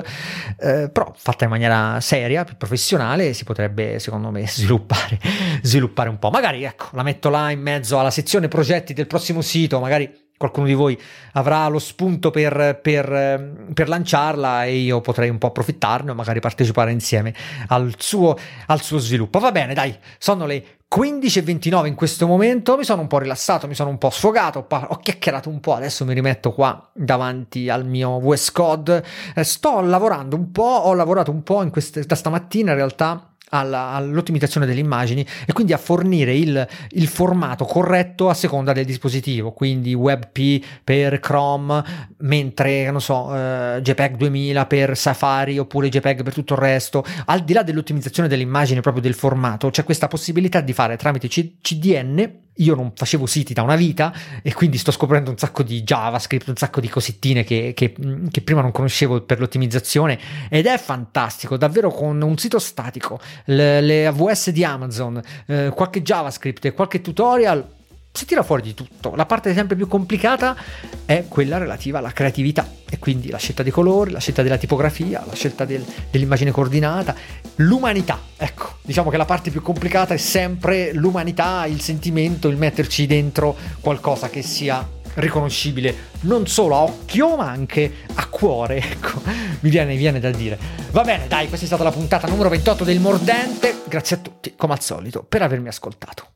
eh, 0.59 0.91
però 0.93 1.13
fatta 1.17 1.45
in 1.45 1.51
maniera 1.51 2.01
seria, 2.01 2.45
più 2.45 2.57
professionale, 2.57 3.33
si 3.33 3.45
potrebbe 3.45 3.99
secondo 3.99 4.31
me 4.31 4.47
sviluppare, 4.49 5.19
sviluppare 5.63 6.09
un 6.09 6.19
po'. 6.19 6.31
Magari 6.31 6.65
ecco, 6.65 6.89
la 6.93 7.03
metto 7.03 7.29
là 7.29 7.51
in 7.51 7.61
mezzo 7.61 7.99
alla 7.99 8.11
sezione 8.11 8.49
progetti 8.49 8.95
del 8.95 9.07
prossimo 9.07 9.41
sito, 9.41 9.81
magari 9.81 10.22
qualcuno 10.37 10.67
di 10.67 10.75
voi 10.75 11.01
avrà 11.33 11.69
lo 11.69 11.79
spunto 11.79 12.31
per, 12.31 12.81
per, 12.83 13.67
per, 13.73 13.89
lanciarla 13.89 14.65
e 14.65 14.77
io 14.77 15.01
potrei 15.01 15.29
un 15.29 15.39
po' 15.39 15.49
approfittarne 15.49 16.11
o 16.11 16.15
magari 16.15 16.41
partecipare 16.41 16.91
insieme 16.91 17.35
al 17.69 17.95
suo, 17.99 18.37
al 18.67 18.83
suo 18.83 18.99
sviluppo. 18.99 19.39
Va 19.39 19.53
bene, 19.53 19.75
dai, 19.75 19.97
sono 20.19 20.47
le 20.47 20.79
15.29 20.95 21.87
in 21.87 21.95
questo 21.95 22.27
momento, 22.27 22.77
mi 22.77 22.85
sono 22.85 23.01
un 23.01 23.07
po' 23.07 23.19
rilassato, 23.19 23.67
mi 23.67 23.75
sono 23.75 23.89
un 23.89 23.97
po' 23.97 24.11
sfogato, 24.11 24.67
ho 24.69 24.97
chiacchierato 24.97 25.49
un 25.49 25.59
po', 25.59 25.73
adesso 25.73 26.05
mi 26.05 26.13
rimetto 26.13 26.53
qua 26.53 26.91
davanti 26.93 27.71
al 27.71 27.87
mio 27.87 28.21
VS 28.21 28.53
Code, 28.53 29.03
eh, 29.35 29.43
sto 29.43 29.81
lavorando 29.81 30.37
un 30.37 30.51
po', 30.51 30.63
ho 30.63 30.93
lavorato 30.93 31.31
un 31.31 31.43
po' 31.43 31.67
queste, 31.71 32.03
da 32.03 32.15
stamattina 32.15 32.73
in 32.73 32.77
realtà 32.77 33.32
alla, 33.55 33.91
all'ottimizzazione 33.91 34.67
delle 34.67 34.81
immagini 34.81 35.27
e 35.47 35.53
quindi 35.53 35.73
a 35.73 35.79
fornire 35.79 36.35
il, 36.35 36.67
il, 36.91 37.07
formato 37.07 37.65
corretto 37.65 38.29
a 38.29 38.35
seconda 38.35 38.73
del 38.73 38.85
dispositivo, 38.85 39.53
quindi 39.53 39.95
WebP 39.95 40.65
per 40.83 41.21
Chrome, 41.21 41.83
mentre 42.19 42.91
non 42.91 43.01
so, 43.01 43.35
eh, 43.35 43.81
JPEG 43.83 44.17
2000 44.17 44.67
per 44.67 44.97
Safari 44.97 45.59
oppure 45.59 45.89
JPEG 45.89 46.23
per 46.23 46.33
tutto 46.33 46.55
il 46.55 46.61
resto. 46.61 47.05
Al 47.27 47.45
di 47.45 47.53
là 47.53 47.63
dell'ottimizzazione 47.63 48.29
delle 48.29 48.43
immagini 48.43 48.81
proprio 48.81 49.03
del 49.03 49.15
formato, 49.15 49.71
c'è 49.71 49.85
questa 49.85 50.09
possibilità 50.09 50.61
di 50.61 50.73
fare 50.73 50.97
tramite 50.97 51.29
C- 51.29 51.57
CDN 51.61 52.41
io 52.57 52.75
non 52.75 52.93
facevo 52.95 53.27
siti 53.27 53.55
da 53.55 53.63
una 53.63 53.77
vita 53.77 54.13
e 54.43 54.53
quindi 54.53 54.77
sto 54.79 54.91
scoprendo 54.91 55.31
un 55.31 55.39
sacco 55.39 55.63
di 55.63 55.83
JavaScript, 55.83 56.49
un 56.49 56.57
sacco 56.57 56.81
di 56.81 56.89
cosettine 56.89 57.45
che, 57.45 57.73
che, 57.75 57.95
che, 58.31 58.41
prima 58.43 58.61
non 58.61 58.73
conoscevo 58.73 59.23
per 59.23 59.41
l'ottimizzazione 59.41 60.19
ed 60.49 60.67
è 60.67 60.77
fantastico, 60.79 61.57
davvero 61.57 61.91
con 61.91 62.21
un 62.21 62.37
sito 62.37 62.59
statico, 62.59 63.21
le, 63.47 63.81
le 63.81 64.07
AWS 64.07 64.51
di 64.51 64.65
Amazon, 64.65 65.21
eh, 65.47 65.73
qualche 65.75 66.03
JavaScript 66.03 66.65
e 66.67 66.73
qualche 66.73 67.01
tutorial, 67.01 67.67
si 68.13 68.27
tira 68.27 68.43
fuori 68.43 68.63
di 68.63 68.75
tutto. 68.75 69.15
La 69.15 69.25
parte 69.25 69.55
sempre 69.55 69.75
più 69.75 69.89
complicata 69.89 70.55
è 71.07 71.25
quella 71.29 71.57
relativa 71.57 71.99
alla 71.99 72.13
creatività. 72.13 72.69
E 72.89 72.99
quindi 72.99 73.31
la 73.31 73.39
scelta 73.39 73.63
dei 73.63 73.73
colori, 73.73 74.11
la 74.11 74.21
scelta 74.21 74.43
della 74.43 74.59
tipografia, 74.59 75.25
la 75.27 75.35
scelta 75.35 75.65
del, 75.65 75.83
dell'immagine 76.11 76.51
coordinata, 76.51 77.15
l'umanità, 77.57 78.21
ecco 78.37 78.77
diciamo 78.83 79.09
che 79.09 79.17
la 79.17 79.25
parte 79.25 79.51
più 79.51 79.63
complicata 79.63 80.13
è 80.13 80.19
sempre 80.19 80.93
l'umanità, 80.93 81.65
il 81.67 81.81
sentimento, 81.81 82.49
il 82.49 82.59
metterci 82.59 83.07
dentro 83.07 83.57
qualcosa 83.81 84.29
che 84.29 84.43
sia 84.43 84.87
riconoscibile 85.15 86.11
non 86.21 86.47
solo 86.47 86.75
a 86.77 86.83
occhio 86.83 87.37
ma 87.37 87.49
anche 87.49 87.93
a 88.15 88.27
cuore. 88.27 88.81
Ecco 88.93 89.23
mi 89.61 89.71
viene, 89.71 89.93
mi 89.93 89.99
viene 89.99 90.21
da 90.21 90.31
dire. 90.31 90.59
Va 90.91 91.03
bene 91.03 91.29
dai 91.29 91.49
questa 91.49 91.65
è 91.65 91.69
stata 91.69 91.83
la 91.83 91.91
puntata 91.91 92.29
numero 92.29 92.51
28 92.51 92.85
del 92.85 93.01
Mordente. 93.01 93.83
Grazie 93.89 94.17
a 94.17 94.19
tutti 94.19 94.53
come 94.55 94.75
al 94.75 94.83
solito 94.83 95.23
per 95.23 95.41
avermi 95.41 95.69
ascoltato 95.69 96.27